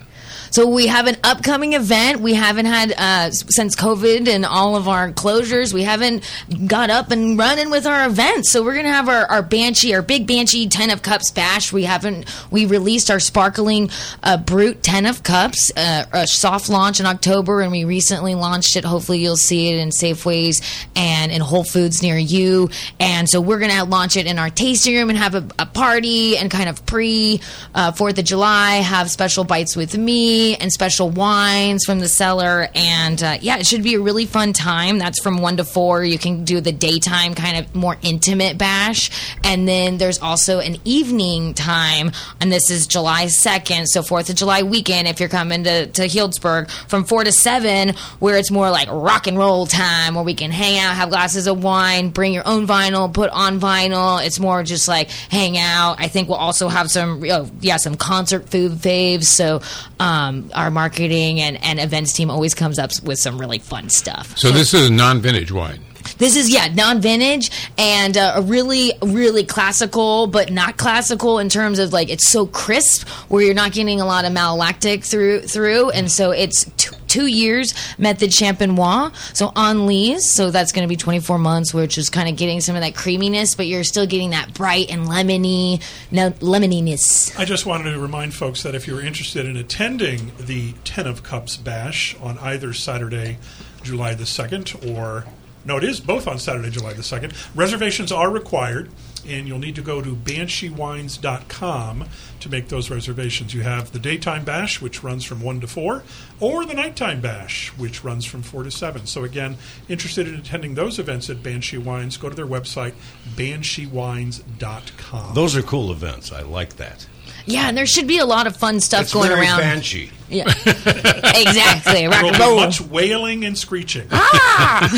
So 0.52 0.68
we 0.68 0.88
have 0.88 1.06
an 1.06 1.16
upcoming 1.24 1.72
event. 1.72 2.20
We 2.20 2.34
haven't 2.34 2.66
had 2.66 2.92
uh, 2.98 3.30
since 3.30 3.74
COVID 3.74 4.28
and 4.28 4.44
all 4.44 4.76
of 4.76 4.86
our 4.86 5.10
closures. 5.10 5.72
We 5.72 5.82
haven't 5.82 6.30
got 6.66 6.90
up 6.90 7.10
and 7.10 7.38
running 7.38 7.70
with 7.70 7.86
our 7.86 8.06
events. 8.06 8.52
So 8.52 8.62
we're 8.62 8.74
gonna 8.74 8.92
have 8.92 9.08
our, 9.08 9.24
our 9.24 9.42
Banshee, 9.42 9.94
our 9.94 10.02
big 10.02 10.26
Banshee 10.26 10.68
Ten 10.68 10.90
of 10.90 11.00
Cups 11.00 11.30
bash. 11.30 11.72
We 11.72 11.84
haven't 11.84 12.26
we 12.50 12.66
released 12.66 13.10
our 13.10 13.18
sparkling 13.18 13.88
uh, 14.22 14.36
Brut 14.36 14.82
Ten 14.82 15.06
of 15.06 15.22
Cups, 15.22 15.72
uh, 15.74 16.04
a 16.12 16.26
soft 16.26 16.68
launch 16.68 17.00
in 17.00 17.06
October, 17.06 17.62
and 17.62 17.72
we 17.72 17.84
recently 17.84 18.34
launched 18.34 18.76
it. 18.76 18.84
Hopefully 18.84 19.20
you'll 19.20 19.36
see 19.36 19.70
it 19.70 19.78
in 19.78 19.88
Safeways 19.88 20.62
and 20.94 21.32
in 21.32 21.40
Whole 21.40 21.64
Foods 21.64 22.02
near 22.02 22.18
you. 22.18 22.68
And 23.00 23.26
so 23.26 23.40
we're 23.40 23.58
gonna 23.58 23.86
launch 23.86 24.18
it 24.18 24.26
in 24.26 24.38
our 24.38 24.50
tasting 24.50 24.96
room 24.96 25.08
and 25.08 25.18
have 25.18 25.34
a, 25.34 25.48
a 25.58 25.64
party 25.64 26.36
and 26.36 26.50
kind 26.50 26.68
of 26.68 26.84
pre 26.84 27.40
uh, 27.74 27.92
Fourth 27.92 28.18
of 28.18 28.26
July. 28.26 28.82
Have 28.82 29.10
special 29.10 29.44
bites 29.44 29.76
with 29.76 29.96
me 29.96 30.41
and 30.60 30.72
special 30.72 31.08
wines 31.10 31.84
from 31.84 32.00
the 32.00 32.08
cellar. 32.08 32.68
And 32.74 33.22
uh, 33.22 33.38
yeah, 33.40 33.58
it 33.58 33.66
should 33.66 33.82
be 33.82 33.94
a 33.94 34.00
really 34.00 34.26
fun 34.26 34.52
time. 34.52 34.98
That's 34.98 35.20
from 35.22 35.38
one 35.38 35.56
to 35.58 35.64
four. 35.64 36.04
You 36.04 36.18
can 36.18 36.44
do 36.44 36.60
the 36.60 36.72
daytime 36.72 37.34
kind 37.34 37.58
of 37.58 37.74
more 37.74 37.96
intimate 38.02 38.58
bash, 38.58 39.10
and 39.44 39.66
then 39.66 39.98
there's 39.98 40.20
also 40.20 40.60
an 40.60 40.76
evening 40.84 41.54
time, 41.54 42.12
and 42.40 42.50
this 42.50 42.70
is 42.70 42.86
July 42.86 43.26
second, 43.28 43.86
so 43.86 44.02
Fourth 44.02 44.30
of 44.30 44.36
July 44.36 44.62
weekend. 44.62 45.08
If 45.08 45.20
you're 45.20 45.28
coming 45.28 45.64
to 45.64 45.86
to 45.86 46.02
Healdsburg 46.02 46.70
from 46.88 47.04
four 47.04 47.24
to 47.24 47.32
seven, 47.32 47.94
where 48.18 48.36
it's 48.36 48.50
more 48.50 48.70
like 48.70 48.88
rock 48.90 49.26
and 49.26 49.36
roll 49.38 49.66
time, 49.66 50.14
where 50.14 50.24
we 50.24 50.34
can 50.34 50.50
hang 50.50 50.78
out, 50.78 50.94
have 50.94 51.10
glasses 51.10 51.46
of 51.46 51.62
wine, 51.62 52.10
bring 52.10 52.32
your 52.32 52.46
own 52.46 52.66
vinyl, 52.66 53.12
put 53.12 53.30
on 53.30 53.60
vinyl. 53.60 54.24
It's 54.24 54.40
more 54.40 54.62
just 54.62 54.88
like 54.88 55.10
hang 55.10 55.58
out. 55.58 55.96
I 55.98 56.08
think 56.08 56.28
we'll 56.28 56.38
also 56.38 56.68
have 56.68 56.90
some, 56.90 57.22
oh, 57.30 57.50
yeah, 57.60 57.76
some 57.76 57.96
concert 57.96 58.48
food 58.48 58.72
faves. 58.72 59.24
So 59.24 59.60
um, 60.00 60.31
our 60.54 60.70
marketing 60.70 61.40
and, 61.40 61.62
and 61.62 61.80
events 61.80 62.12
team 62.12 62.30
always 62.30 62.54
comes 62.54 62.78
up 62.78 62.90
with 63.02 63.18
some 63.18 63.38
really 63.38 63.58
fun 63.58 63.88
stuff. 63.88 64.36
So 64.36 64.50
this 64.50 64.74
is 64.74 64.88
a 64.88 64.92
non-vintage 64.92 65.52
wine. 65.52 65.80
This 66.18 66.36
is 66.36 66.50
yeah, 66.50 66.66
non-vintage 66.72 67.50
and 67.78 68.16
uh, 68.16 68.34
a 68.36 68.42
really 68.42 68.92
really 69.02 69.44
classical, 69.44 70.26
but 70.26 70.50
not 70.50 70.76
classical 70.76 71.38
in 71.38 71.48
terms 71.48 71.78
of 71.78 71.92
like 71.92 72.10
it's 72.10 72.28
so 72.28 72.46
crisp 72.46 73.08
where 73.28 73.42
you're 73.42 73.54
not 73.54 73.72
getting 73.72 74.00
a 74.00 74.04
lot 74.04 74.24
of 74.24 74.32
malolactic 74.32 75.04
through 75.08 75.42
through, 75.42 75.90
and 75.90 76.10
so 76.10 76.30
it's 76.32 76.70
two, 76.76 76.94
two 77.12 77.26
years 77.26 77.74
méthode 77.98 78.32
champenoise, 78.32 79.14
so 79.36 79.52
on 79.54 79.86
lees, 79.86 80.30
so 80.30 80.50
that's 80.50 80.72
going 80.72 80.82
to 80.82 80.88
be 80.88 80.96
24 80.96 81.38
months, 81.38 81.74
which 81.74 81.98
is 81.98 82.08
kind 82.08 82.26
of 82.26 82.36
getting 82.36 82.60
some 82.62 82.74
of 82.74 82.80
that 82.80 82.94
creaminess, 82.94 83.54
but 83.54 83.66
you're 83.66 83.84
still 83.84 84.06
getting 84.06 84.30
that 84.30 84.54
bright 84.54 84.90
and 84.90 85.06
lemony 85.06 85.82
no, 86.10 86.32
lemoniness. 86.40 87.38
I 87.38 87.44
just 87.44 87.66
wanted 87.66 87.92
to 87.92 88.00
remind 88.00 88.34
folks 88.34 88.62
that 88.62 88.74
if 88.74 88.86
you're 88.86 89.02
interested 89.02 89.44
in 89.44 89.56
attending 89.56 90.32
the 90.38 90.72
Ten 90.84 91.06
of 91.06 91.22
Cups 91.22 91.56
bash 91.56 92.16
on 92.20 92.38
either 92.38 92.72
Saturday, 92.72 93.38
July 93.82 94.14
the 94.14 94.24
2nd, 94.24 94.94
or 94.96 95.26
no, 95.64 95.76
it 95.76 95.84
is 95.84 96.00
both 96.00 96.26
on 96.26 96.38
Saturday, 96.38 96.70
July 96.70 96.94
the 96.94 97.02
2nd, 97.02 97.34
reservations 97.54 98.10
are 98.10 98.30
required, 98.30 98.90
and 99.26 99.46
you'll 99.46 99.58
need 99.58 99.76
to 99.76 99.82
go 99.82 100.00
to 100.00 100.16
bansheewines.com 100.16 102.04
to 102.42 102.48
make 102.48 102.68
those 102.68 102.90
reservations. 102.90 103.54
You 103.54 103.62
have 103.62 103.92
the 103.92 103.98
daytime 103.98 104.44
bash, 104.44 104.80
which 104.80 105.02
runs 105.02 105.24
from 105.24 105.40
1 105.42 105.60
to 105.60 105.66
4, 105.66 106.02
or 106.40 106.64
the 106.64 106.74
nighttime 106.74 107.20
bash, 107.20 107.68
which 107.76 108.04
runs 108.04 108.24
from 108.24 108.42
4 108.42 108.62
to 108.64 108.70
7. 108.70 109.06
So, 109.06 109.24
again, 109.24 109.56
interested 109.88 110.28
in 110.28 110.34
attending 110.34 110.74
those 110.74 110.98
events 110.98 111.28
at 111.30 111.42
Banshee 111.42 111.78
Wines, 111.78 112.16
go 112.16 112.28
to 112.28 112.34
their 112.36 112.46
website, 112.46 112.94
bansheewines.com. 113.36 115.34
Those 115.34 115.56
are 115.56 115.62
cool 115.62 115.90
events. 115.92 116.32
I 116.32 116.42
like 116.42 116.76
that. 116.76 117.06
Yeah, 117.44 117.66
and 117.68 117.76
there 117.76 117.86
should 117.86 118.06
be 118.06 118.18
a 118.18 118.24
lot 118.26 118.46
of 118.46 118.56
fun 118.56 118.78
stuff 118.80 119.02
It's 119.02 119.12
going 119.12 119.28
very 119.28 119.40
around. 119.40 119.58
Banshee. 119.58 120.10
Yeah, 120.28 120.44
exactly. 120.66 122.06
Rock 122.06 122.20
There 122.20 122.22
will 122.22 122.28
and 122.28 122.36
be 122.36 122.42
roll. 122.42 122.56
much 122.56 122.80
wailing 122.80 123.44
and 123.44 123.58
screeching. 123.58 124.06
Ah! 124.12 124.88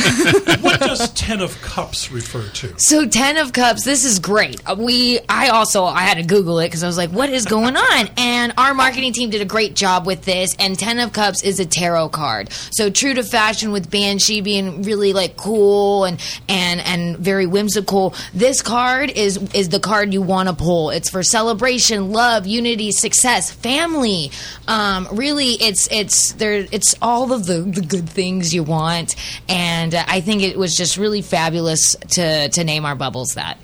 what 0.60 0.78
does 0.80 1.10
Ten 1.14 1.40
of 1.40 1.60
Cups 1.62 2.12
refer 2.12 2.46
to? 2.48 2.74
So 2.78 3.06
ten 3.06 3.36
of 3.38 3.52
cups. 3.52 3.84
This 3.84 4.04
is 4.04 4.18
great. 4.18 4.60
Uh, 4.68 4.76
We, 4.78 5.20
I 5.28 5.48
also, 5.48 5.84
I 5.84 6.02
had 6.02 6.18
to 6.18 6.22
Google 6.22 6.58
it 6.60 6.66
because 6.66 6.84
I 6.84 6.86
was 6.86 6.96
like, 6.98 7.10
"What 7.10 7.30
is 7.34 7.44
going 7.44 7.76
on?" 7.76 8.08
And 8.16 8.52
our 8.56 8.74
marketing 8.74 9.12
team 9.12 9.30
did 9.30 9.42
a 9.42 9.44
great 9.44 9.74
job 9.74 10.06
with 10.06 10.24
this. 10.24 10.54
And 10.58 10.78
ten 10.78 10.98
of 10.98 11.12
cups 11.12 11.42
is 11.42 11.60
a 11.60 11.66
tarot 11.66 12.10
card. 12.10 12.52
So 12.70 12.90
true 12.90 13.14
to 13.14 13.22
fashion 13.22 13.72
with 13.72 13.90
Banshee 13.90 14.40
being 14.40 14.82
really 14.82 15.12
like 15.12 15.36
cool 15.36 16.04
and 16.04 16.20
and 16.48 16.80
and 16.80 17.18
very 17.18 17.46
whimsical. 17.46 18.14
This 18.32 18.62
card 18.62 19.10
is 19.10 19.36
is 19.52 19.68
the 19.68 19.80
card 19.80 20.12
you 20.12 20.22
want 20.22 20.48
to 20.48 20.54
pull. 20.54 20.90
It's 20.90 21.10
for 21.10 21.22
celebration, 21.22 22.12
love, 22.12 22.46
unity, 22.46 22.92
success, 22.92 23.50
family. 23.50 24.30
Um, 24.68 25.08
really, 25.12 25.52
it's 25.52 25.88
it's 25.90 26.32
there. 26.32 26.66
It's 26.70 26.94
all 27.02 27.32
of 27.32 27.46
the 27.46 27.58
the 27.58 27.82
good 27.82 28.08
things 28.08 28.54
you 28.54 28.62
want. 28.62 29.14
And 29.48 29.94
uh, 29.94 30.04
I 30.06 30.20
think 30.20 30.42
it 30.42 30.56
was 30.56 30.74
just 30.74 30.96
really 30.96 31.22
fabulous 31.22 31.96
to 32.10 32.48
to 32.48 32.64
name 32.64 32.84
our 32.84 32.94
bubbles 32.94 33.34
that. 33.34 33.58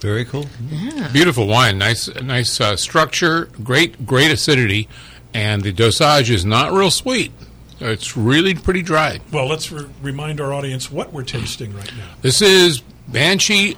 Very 0.00 0.24
cool. 0.24 0.46
Beautiful 1.12 1.46
wine, 1.46 1.78
nice, 1.78 2.08
nice 2.22 2.60
uh, 2.60 2.76
structure, 2.76 3.46
great, 3.62 4.06
great 4.06 4.30
acidity, 4.30 4.88
and 5.34 5.62
the 5.62 5.72
dosage 5.72 6.30
is 6.30 6.44
not 6.44 6.72
real 6.72 6.90
sweet. 6.90 7.32
It's 7.80 8.16
really 8.16 8.54
pretty 8.54 8.82
dry. 8.82 9.20
Well, 9.32 9.46
let's 9.46 9.70
re- 9.70 9.88
remind 10.02 10.40
our 10.40 10.52
audience 10.52 10.90
what 10.90 11.12
we're 11.12 11.24
tasting 11.24 11.74
right 11.74 11.92
now. 11.96 12.08
This 12.22 12.42
is 12.42 12.80
Banshee, 13.08 13.72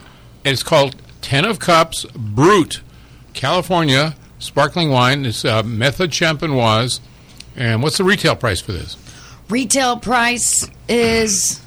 and 0.44 0.52
it's 0.52 0.62
called 0.62 0.96
Ten 1.20 1.44
of 1.44 1.58
Cups 1.58 2.04
Brut, 2.14 2.80
California 3.34 4.14
sparkling 4.38 4.90
wine. 4.90 5.24
It's 5.24 5.44
uh, 5.44 5.62
Méthode 5.62 6.08
Champenoise. 6.08 7.00
And 7.56 7.82
what's 7.82 7.98
the 7.98 8.04
retail 8.04 8.36
price 8.36 8.60
for 8.60 8.72
this? 8.72 8.96
Retail 9.48 9.98
price 9.98 10.68
is. 10.88 11.60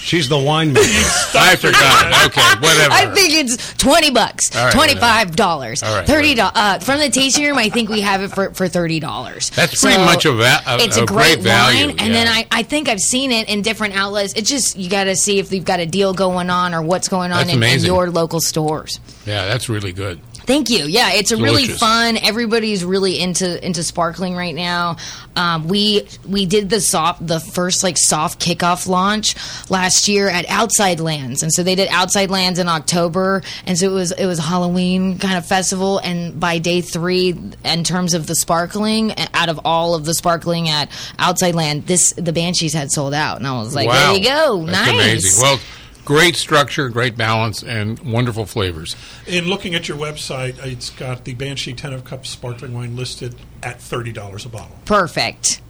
She's 0.00 0.28
the 0.28 0.36
winemaker. 0.36 1.34
I 1.34 1.56
forgot. 1.56 2.26
Okay, 2.26 2.42
whatever. 2.66 2.92
I 2.92 3.14
think 3.14 3.32
it's 3.34 3.72
twenty 3.74 4.10
bucks, 4.10 4.54
All 4.54 4.64
right, 4.64 4.72
twenty 4.72 4.94
five 4.94 5.34
dollars, 5.34 5.82
All 5.82 5.94
right, 5.96 6.06
thirty 6.06 6.34
dollars. 6.34 6.52
Uh, 6.54 6.78
from 6.80 6.98
the 7.00 7.08
tasting 7.10 7.44
room, 7.46 7.56
I 7.58 7.70
think 7.70 7.88
we 7.88 8.02
have 8.02 8.22
it 8.22 8.28
for, 8.28 8.50
for 8.52 8.68
thirty 8.68 9.00
dollars. 9.00 9.50
That's 9.50 9.80
pretty 9.80 9.98
much 9.98 10.24
a 10.26 10.32
va- 10.32 10.60
a- 10.66 10.78
it's 10.80 10.96
a 10.98 11.04
a 11.04 11.06
great, 11.06 11.34
great 11.36 11.38
value, 11.40 11.86
wine, 11.88 11.96
and 11.98 12.14
then. 12.14 12.28
I, 12.28 12.46
I 12.50 12.62
think 12.62 12.88
I've 12.88 13.00
seen 13.00 13.32
it 13.32 13.48
in 13.48 13.62
different 13.62 13.94
outlets. 13.96 14.34
It's 14.34 14.48
just 14.48 14.76
you 14.76 14.88
got 14.90 15.04
to 15.04 15.16
see 15.16 15.38
if 15.38 15.48
they've 15.48 15.64
got 15.64 15.80
a 15.80 15.86
deal 15.86 16.12
going 16.14 16.50
on 16.50 16.74
or 16.74 16.82
what's 16.82 17.08
going 17.08 17.32
on 17.32 17.48
in, 17.48 17.62
in 17.62 17.80
your 17.84 18.10
local 18.10 18.40
stores. 18.40 19.00
yeah, 19.26 19.46
that's 19.46 19.68
really 19.68 19.92
good. 19.92 20.20
Thank 20.46 20.70
you. 20.70 20.84
Yeah, 20.84 21.12
it's 21.12 21.32
a 21.32 21.36
really 21.36 21.66
fun. 21.66 22.18
Everybody's 22.18 22.84
really 22.84 23.18
into 23.18 23.64
into 23.64 23.82
sparkling 23.82 24.36
right 24.36 24.54
now. 24.54 24.96
Um, 25.36 25.68
we 25.68 26.06
we 26.28 26.46
did 26.46 26.70
the 26.70 26.80
soft 26.80 27.26
the 27.26 27.40
first 27.40 27.82
like 27.82 27.96
soft 27.98 28.40
kickoff 28.40 28.86
launch 28.86 29.34
last 29.70 30.06
year 30.06 30.28
at 30.28 30.44
Outside 30.48 31.00
Lands, 31.00 31.42
and 31.42 31.52
so 31.52 31.62
they 31.62 31.74
did 31.74 31.88
Outside 31.88 32.30
Lands 32.30 32.58
in 32.58 32.68
October, 32.68 33.42
and 33.66 33.78
so 33.78 33.90
it 33.90 33.94
was 33.94 34.12
it 34.12 34.26
was 34.26 34.38
Halloween 34.38 35.18
kind 35.18 35.38
of 35.38 35.46
festival. 35.46 35.98
And 35.98 36.38
by 36.38 36.58
day 36.58 36.82
three, 36.82 37.34
in 37.64 37.84
terms 37.84 38.14
of 38.14 38.26
the 38.26 38.34
sparkling, 38.34 39.14
out 39.32 39.48
of 39.48 39.60
all 39.64 39.94
of 39.94 40.04
the 40.04 40.14
sparkling 40.14 40.68
at 40.68 40.90
Outside 41.18 41.54
Land, 41.54 41.86
this 41.86 42.12
the 42.12 42.32
Banshees 42.32 42.74
had 42.74 42.92
sold 42.92 43.14
out, 43.14 43.38
and 43.38 43.46
I 43.46 43.58
was 43.58 43.74
like, 43.74 43.88
wow. 43.88 44.12
there 44.12 44.18
you 44.18 44.24
go, 44.24 44.66
That's 44.66 44.86
nice. 44.86 44.94
amazing. 44.94 45.42
Well, 45.42 45.58
great 46.04 46.36
structure, 46.36 46.88
great 46.88 47.16
balance, 47.16 47.62
and 47.62 47.98
wonderful 48.00 48.46
flavors. 48.46 48.96
In 49.26 49.46
looking 49.46 49.74
at 49.74 49.88
your 49.88 49.98
website, 49.98 50.64
it's 50.64 50.90
got 50.90 51.24
the 51.24 51.34
Banshee 51.34 51.74
Ten 51.74 51.92
of 51.92 52.04
Cups 52.04 52.30
sparkling 52.30 52.72
wine 52.74 52.96
listed 52.96 53.34
at 53.62 53.80
thirty 53.80 54.12
dollars 54.12 54.44
a 54.44 54.48
bottle. 54.48 54.76
Perfect. 54.84 55.60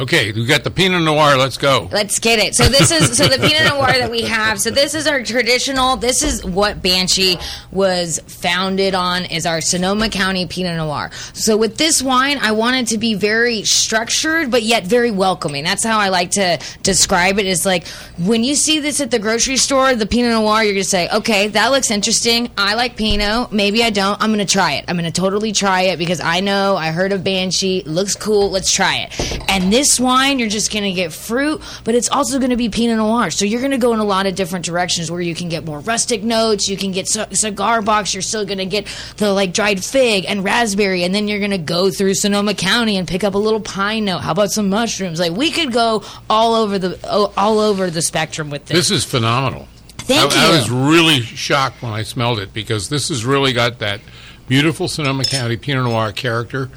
Okay, 0.00 0.32
we 0.32 0.46
got 0.46 0.64
the 0.64 0.70
Pinot 0.70 1.02
Noir. 1.02 1.36
Let's 1.36 1.58
go. 1.58 1.86
Let's 1.92 2.18
get 2.18 2.38
it. 2.38 2.54
So 2.54 2.64
this 2.70 2.90
is 2.90 3.18
so 3.18 3.24
the 3.24 3.36
Pinot 3.36 3.70
Noir 3.70 3.98
that 3.98 4.10
we 4.10 4.22
have. 4.22 4.58
So 4.58 4.70
this 4.70 4.94
is 4.94 5.06
our 5.06 5.22
traditional. 5.22 5.96
This 5.98 6.22
is 6.22 6.42
what 6.42 6.80
Banshee 6.80 7.36
was 7.70 8.18
founded 8.20 8.94
on. 8.94 9.26
Is 9.26 9.44
our 9.44 9.60
Sonoma 9.60 10.08
County 10.08 10.46
Pinot 10.46 10.78
Noir. 10.78 11.10
So 11.34 11.54
with 11.58 11.76
this 11.76 12.00
wine, 12.00 12.38
I 12.40 12.52
want 12.52 12.76
it 12.76 12.86
to 12.94 12.98
be 12.98 13.12
very 13.12 13.62
structured, 13.64 14.50
but 14.50 14.62
yet 14.62 14.86
very 14.86 15.10
welcoming. 15.10 15.64
That's 15.64 15.84
how 15.84 15.98
I 15.98 16.08
like 16.08 16.30
to 16.30 16.58
describe 16.82 17.38
it. 17.38 17.44
it. 17.44 17.50
Is 17.50 17.66
like 17.66 17.86
when 18.16 18.42
you 18.42 18.54
see 18.54 18.80
this 18.80 19.02
at 19.02 19.10
the 19.10 19.18
grocery 19.18 19.58
store, 19.58 19.94
the 19.94 20.06
Pinot 20.06 20.32
Noir, 20.32 20.64
you're 20.64 20.72
gonna 20.72 20.84
say, 20.84 21.10
okay, 21.10 21.48
that 21.48 21.72
looks 21.72 21.90
interesting. 21.90 22.50
I 22.56 22.72
like 22.72 22.96
Pinot. 22.96 23.52
Maybe 23.52 23.84
I 23.84 23.90
don't. 23.90 24.18
I'm 24.22 24.30
gonna 24.30 24.46
try 24.46 24.76
it. 24.76 24.86
I'm 24.88 24.96
gonna 24.96 25.10
totally 25.10 25.52
try 25.52 25.82
it 25.82 25.98
because 25.98 26.22
I 26.22 26.40
know 26.40 26.74
I 26.74 26.90
heard 26.90 27.12
of 27.12 27.22
Banshee. 27.22 27.82
Looks 27.84 28.14
cool. 28.16 28.50
Let's 28.50 28.72
try 28.72 29.06
it. 29.10 29.50
And 29.50 29.70
this 29.70 29.89
wine, 29.98 30.38
you're 30.38 30.48
just 30.48 30.72
going 30.72 30.84
to 30.84 30.92
get 30.92 31.12
fruit, 31.12 31.60
but 31.84 31.94
it's 31.94 32.08
also 32.08 32.38
going 32.38 32.50
to 32.50 32.56
be 32.56 32.68
Pinot 32.68 32.98
Noir. 32.98 33.30
So 33.30 33.44
you're 33.44 33.60
going 33.60 33.72
to 33.72 33.78
go 33.78 33.92
in 33.94 33.98
a 33.98 34.04
lot 34.04 34.26
of 34.26 34.34
different 34.34 34.64
directions 34.64 35.10
where 35.10 35.20
you 35.20 35.34
can 35.34 35.48
get 35.48 35.64
more 35.64 35.80
rustic 35.80 36.22
notes. 36.22 36.68
You 36.68 36.76
can 36.76 36.92
get 36.92 37.08
c- 37.08 37.24
cigar 37.32 37.82
box. 37.82 38.14
You're 38.14 38.22
still 38.22 38.44
going 38.44 38.58
to 38.58 38.66
get 38.66 38.86
the 39.16 39.32
like 39.32 39.52
dried 39.52 39.82
fig 39.82 40.26
and 40.28 40.44
raspberry, 40.44 41.02
and 41.02 41.14
then 41.14 41.26
you're 41.26 41.38
going 41.38 41.50
to 41.50 41.58
go 41.58 41.90
through 41.90 42.14
Sonoma 42.14 42.54
County 42.54 42.96
and 42.96 43.08
pick 43.08 43.24
up 43.24 43.34
a 43.34 43.38
little 43.38 43.60
pine 43.60 44.04
note. 44.04 44.18
How 44.18 44.32
about 44.32 44.50
some 44.50 44.68
mushrooms? 44.68 45.18
Like 45.18 45.32
we 45.32 45.50
could 45.50 45.72
go 45.72 46.04
all 46.28 46.54
over 46.54 46.78
the 46.78 47.32
all 47.36 47.58
over 47.58 47.90
the 47.90 48.02
spectrum 48.02 48.50
with 48.50 48.66
this. 48.66 48.76
This 48.76 48.90
is 48.90 49.04
phenomenal. 49.04 49.66
Thank 49.98 50.32
I, 50.36 50.48
I 50.48 50.50
was 50.50 50.70
really 50.70 51.20
shocked 51.20 51.82
when 51.82 51.92
I 51.92 52.02
smelled 52.02 52.40
it 52.40 52.52
because 52.52 52.88
this 52.88 53.08
has 53.08 53.24
really 53.24 53.52
got 53.52 53.78
that 53.78 54.00
beautiful 54.48 54.88
Sonoma 54.88 55.24
County 55.24 55.56
Pinot 55.56 55.84
Noir 55.84 56.10
character 56.12 56.68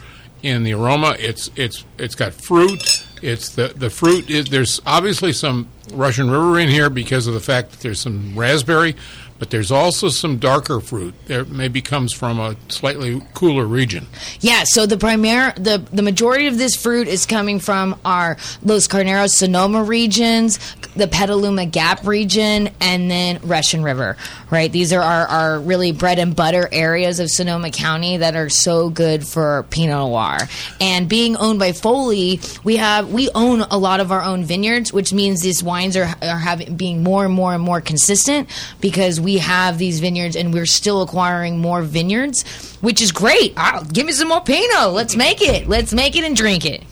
in 0.43 0.63
the 0.63 0.73
aroma. 0.73 1.15
It's 1.17 1.49
it's 1.55 1.85
it's 1.97 2.13
got 2.13 2.33
fruit. 2.33 3.05
It's 3.21 3.49
the 3.49 3.69
the 3.69 3.89
fruit 3.89 4.29
is 4.29 4.45
there's 4.49 4.81
obviously 4.85 5.31
some 5.31 5.69
Russian 5.93 6.29
River 6.29 6.59
in 6.59 6.69
here 6.69 6.89
because 6.89 7.25
of 7.25 7.33
the 7.33 7.39
fact 7.39 7.71
that 7.71 7.79
there's 7.79 8.01
some 8.01 8.37
raspberry, 8.37 8.95
but 9.43 9.49
there's 9.49 9.73
also 9.73 10.07
some 10.07 10.37
darker 10.37 10.79
fruit. 10.79 11.13
that 11.27 11.49
maybe 11.49 11.81
comes 11.81 12.13
from 12.13 12.39
a 12.39 12.55
slightly 12.69 13.21
cooler 13.33 13.65
region. 13.65 14.07
Yeah, 14.39 14.63
so 14.65 14.85
the 14.85 14.95
primary, 14.95 15.51
the 15.57 15.83
the 15.91 16.01
majority 16.01 16.47
of 16.47 16.57
this 16.57 16.77
fruit 16.77 17.09
is 17.09 17.25
coming 17.25 17.59
from 17.59 17.99
our 18.05 18.37
Los 18.63 18.87
Carneros 18.87 19.31
Sonoma 19.31 19.83
regions, 19.83 20.59
the 20.95 21.09
Petaluma 21.09 21.65
Gap 21.65 22.07
region, 22.07 22.69
and 22.79 23.11
then 23.11 23.41
Russian 23.43 23.83
River. 23.83 24.15
Right, 24.49 24.71
these 24.71 24.93
are 24.93 25.01
our, 25.01 25.27
our 25.27 25.59
really 25.59 25.91
bread 25.91 26.19
and 26.19 26.33
butter 26.35 26.69
areas 26.71 27.19
of 27.19 27.29
Sonoma 27.29 27.71
County 27.71 28.17
that 28.17 28.37
are 28.37 28.47
so 28.47 28.89
good 28.89 29.27
for 29.27 29.63
Pinot 29.71 29.97
Noir. 29.97 30.37
And 30.79 31.09
being 31.09 31.35
owned 31.35 31.59
by 31.59 31.73
Foley, 31.73 32.39
we 32.63 32.77
have 32.77 33.11
we 33.11 33.29
own 33.35 33.61
a 33.61 33.77
lot 33.77 33.99
of 33.99 34.09
our 34.09 34.21
own 34.21 34.45
vineyards, 34.45 34.93
which 34.93 35.11
means 35.11 35.41
these 35.41 35.61
wines 35.61 35.97
are 35.97 36.15
are 36.21 36.37
having 36.37 36.77
being 36.77 37.03
more 37.03 37.25
and 37.25 37.33
more 37.33 37.53
and 37.53 37.61
more 37.61 37.81
consistent 37.81 38.47
because 38.79 39.19
we 39.19 39.32
have 39.37 39.77
these 39.77 39.99
vineyards 39.99 40.35
and 40.35 40.53
we're 40.53 40.65
still 40.65 41.01
acquiring 41.01 41.59
more 41.59 41.81
vineyards, 41.81 42.43
which 42.81 43.01
is 43.01 43.11
great. 43.11 43.53
Ah, 43.57 43.85
give 43.91 44.05
me 44.05 44.11
some 44.11 44.29
more 44.29 44.41
Pinot. 44.41 44.93
Let's 44.93 45.15
make 45.15 45.41
it. 45.41 45.67
Let's 45.67 45.93
make 45.93 46.15
it 46.15 46.23
and 46.23 46.35
drink 46.35 46.65
it. 46.65 46.83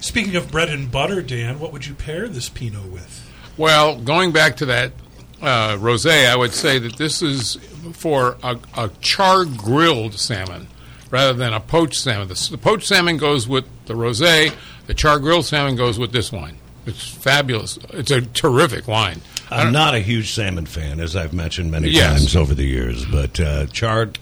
Speaking 0.00 0.36
of 0.36 0.50
bread 0.50 0.68
and 0.68 0.90
butter, 0.90 1.22
Dan, 1.22 1.58
what 1.58 1.72
would 1.72 1.86
you 1.86 1.94
pair 1.94 2.28
this 2.28 2.48
Pinot 2.48 2.92
with? 2.92 3.28
Well, 3.56 3.98
going 3.98 4.32
back 4.32 4.56
to 4.58 4.66
that 4.66 4.92
uh, 5.40 5.76
rosé, 5.76 6.30
I 6.30 6.36
would 6.36 6.52
say 6.52 6.78
that 6.78 6.96
this 6.96 7.22
is 7.22 7.56
for 7.92 8.36
a, 8.42 8.58
a 8.76 8.90
char 9.00 9.44
grilled 9.44 10.14
salmon 10.14 10.68
rather 11.10 11.32
than 11.32 11.52
a 11.52 11.60
poached 11.60 12.00
salmon. 12.00 12.28
The, 12.28 12.48
the 12.52 12.58
poached 12.58 12.86
salmon 12.86 13.16
goes 13.16 13.48
with 13.48 13.64
the 13.86 13.94
rosé. 13.94 14.54
The 14.86 14.94
char 14.94 15.18
grilled 15.18 15.46
salmon 15.46 15.76
goes 15.76 15.98
with 15.98 16.12
this 16.12 16.30
wine. 16.30 16.58
It's 16.84 17.08
fabulous. 17.08 17.78
It's 17.90 18.10
a 18.10 18.20
terrific 18.20 18.86
wine. 18.86 19.20
I 19.50 19.62
I'm 19.62 19.72
don't- 19.72 19.94
a 19.94 20.00
huge 20.00 20.32
salmon 20.32 20.66
fan, 20.66 21.00
as 21.00 21.14
I've 21.16 21.32
mentioned 21.32 21.70
many 21.70 21.88
Yes. 21.90 22.18
times 22.20 22.36
over 22.36 22.54
the 22.54 22.64
years, 22.66 23.04
but 23.04 23.38
uh, 23.40 23.66
charred 23.66 24.18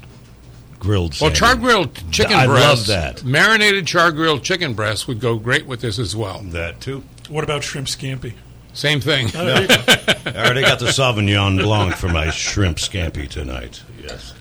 grilled 0.78 1.12
Well, 1.20 1.34
salmon. 1.34 1.34
char 1.34 1.54
grilled 1.56 2.12
chicken 2.12 2.34
I 2.36 2.46
breast. 2.46 2.66
love 2.66 2.86
that. 2.88 3.24
Marinated 3.24 3.86
char 3.86 4.12
grilled 4.12 4.42
chicken 4.42 4.74
breast 4.74 5.08
would 5.08 5.20
go 5.20 5.36
great 5.38 5.66
with 5.66 5.80
this 5.80 5.98
as 5.98 6.14
well. 6.14 6.40
That 6.44 6.80
too. 6.80 7.04
What 7.28 7.42
about 7.44 7.64
shrimp 7.64 7.86
scampi? 7.88 8.34
Same 8.74 9.00
thing. 9.00 9.30
Oh, 9.34 9.44
there. 9.44 9.66
I 10.26 10.44
already 10.44 10.60
got 10.62 10.78
the 10.80 10.86
Sauvignon 10.86 11.62
Blanc 11.62 11.94
for 11.94 12.08
my 12.08 12.28
shrimp 12.30 12.76
scampi 12.78 13.28
tonight. 13.28 13.82
Yes. 14.02 14.34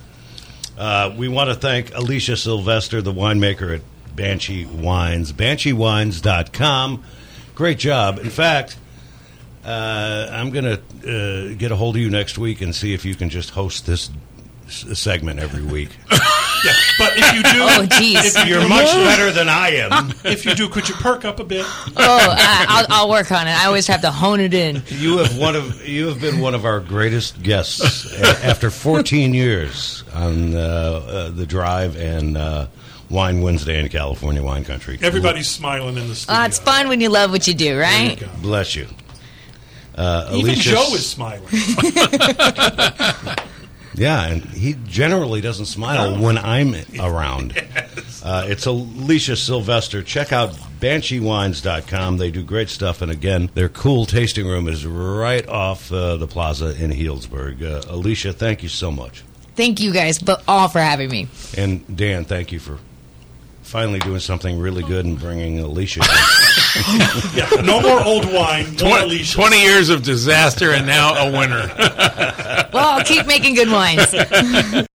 Uh, 0.77 1.13
we 1.15 1.27
want 1.27 1.49
to 1.49 1.55
thank 1.55 1.93
Alicia 1.95 2.35
Sylvester, 2.35 2.99
the 3.01 3.13
winemaker 3.13 3.75
at 3.75 3.81
Banshee 4.15 4.65
Wines. 4.65 5.31
BansheeWines.com. 5.31 7.03
Great 7.55 7.77
job. 7.77 8.17
In 8.19 8.29
fact, 8.31 8.77
uh, 9.65 10.29
I'm 10.31 10.49
going 10.51 10.65
to 10.65 11.51
uh, 11.51 11.53
get 11.55 11.71
a 11.71 11.75
hold 11.75 11.95
of 11.95 12.01
you 12.01 12.09
next 12.09 12.37
week 12.37 12.61
and 12.61 12.75
see 12.75 12.93
if 12.93 13.05
you 13.05 13.15
can 13.15 13.29
just 13.29 13.51
host 13.51 13.85
this 13.85 14.09
s- 14.67 14.97
segment 14.99 15.39
every 15.39 15.63
week. 15.63 15.89
Yeah, 16.65 16.71
but 16.97 17.11
if 17.17 17.33
you 17.35 17.43
do, 17.43 17.49
Oh, 17.61 17.85
jeez. 17.89 18.23
if 18.37 18.47
you 18.47 18.53
You're 18.57 18.69
much 18.69 18.85
better 18.85 19.33
than 19.33 19.49
I 19.49 19.71
am. 19.71 20.13
If 20.23 20.45
you 20.45 20.55
do, 20.55 20.69
could 20.69 20.87
you 20.87 20.95
perk 20.95 21.25
up 21.25 21.41
a 21.41 21.43
bit? 21.43 21.65
Oh, 21.65 21.91
I, 21.97 22.65
I'll, 22.69 22.85
I'll 22.89 23.09
work 23.09 23.33
on 23.33 23.49
it. 23.49 23.51
I 23.51 23.65
always 23.65 23.85
have 23.87 23.99
to 24.03 24.11
hone 24.11 24.39
it 24.39 24.53
in. 24.53 24.81
You 24.87 25.17
have 25.17 25.37
one 25.37 25.57
of 25.57 25.85
you 25.85 26.07
have 26.07 26.21
been 26.21 26.39
one 26.39 26.55
of 26.55 26.63
our 26.63 26.79
greatest 26.79 27.43
guests 27.43 28.13
a- 28.13 28.45
after 28.45 28.69
14 28.69 29.33
years 29.33 30.05
on 30.13 30.55
uh, 30.55 30.59
uh, 30.59 31.29
the 31.31 31.45
drive 31.45 31.97
and 31.97 32.37
uh, 32.37 32.67
Wine 33.09 33.41
Wednesday 33.41 33.77
in 33.81 33.89
California 33.89 34.41
Wine 34.41 34.63
Country. 34.63 34.97
Everybody's 35.01 35.49
smiling 35.49 35.97
in 35.97 36.07
the 36.07 36.15
studio. 36.15 36.43
Uh, 36.43 36.45
it's 36.45 36.59
fun 36.59 36.87
when 36.87 37.01
you 37.01 37.09
love 37.09 37.29
what 37.31 37.45
you 37.45 37.53
do, 37.53 37.65
There 37.75 37.79
right? 37.81 38.21
you 38.21 38.25
go. 38.25 38.31
bless 38.41 38.73
you. 38.73 38.87
Uh, 39.95 40.29
Even 40.33 40.51
Alicia- 40.51 40.69
Joe 40.71 40.93
is 40.95 41.09
smiling. 41.09 41.47
Yeah, 43.95 44.25
and 44.25 44.43
he 44.45 44.73
generally 44.87 45.39
doesn't 45.39 45.67
smile 45.67 46.19
when 46.19 46.39
I'm 46.39 46.73
around. 46.99 47.55
Uh, 48.23 48.43
it's 48.47 48.65
Alicia 48.65 49.35
Sylvester. 49.35 50.01
Check 50.01 50.33
out 50.33 50.49
BansheeWines.com. 50.79 52.17
They 52.17 52.31
do 52.31 52.43
great 52.43 52.69
stuff. 52.69 53.03
And 53.03 53.11
again, 53.11 53.51
their 53.53 53.69
cool 53.69 54.07
tasting 54.07 54.47
room 54.47 54.67
is 54.67 54.83
right 54.83 55.47
off 55.47 55.91
uh, 55.91 56.17
the 56.17 56.25
plaza 56.25 56.69
in 56.83 56.89
Healdsburg. 56.89 57.61
Uh, 57.61 57.83
Alicia, 57.93 58.33
thank 58.33 58.63
you 58.63 58.69
so 58.69 58.91
much. 58.91 59.23
Thank 59.55 59.79
you 59.79 59.93
guys, 59.93 60.17
but 60.17 60.41
all 60.47 60.69
for 60.69 60.79
having 60.79 61.11
me. 61.11 61.27
And 61.55 61.95
Dan, 61.95 62.25
thank 62.25 62.51
you 62.51 62.57
for 62.57 62.79
finally 63.61 63.99
doing 63.99 64.21
something 64.21 64.57
really 64.59 64.81
good 64.81 65.05
and 65.05 65.19
bringing 65.19 65.59
Alicia. 65.59 66.01
Yeah, 67.35 67.49
no 67.63 67.81
more 67.81 68.03
old 68.03 68.25
wine. 68.31 68.65
More 68.69 68.75
Twen- 68.77 69.03
Alicia. 69.03 69.35
20 69.35 69.61
years 69.61 69.89
of 69.89 70.03
disaster 70.03 70.71
and 70.71 70.85
now 70.85 71.27
a 71.27 71.31
winner. 71.31 71.71
Well, 72.73 72.97
I'll 72.97 73.03
keep 73.03 73.25
making 73.27 73.55
good 73.55 73.69
wines. 73.69 74.13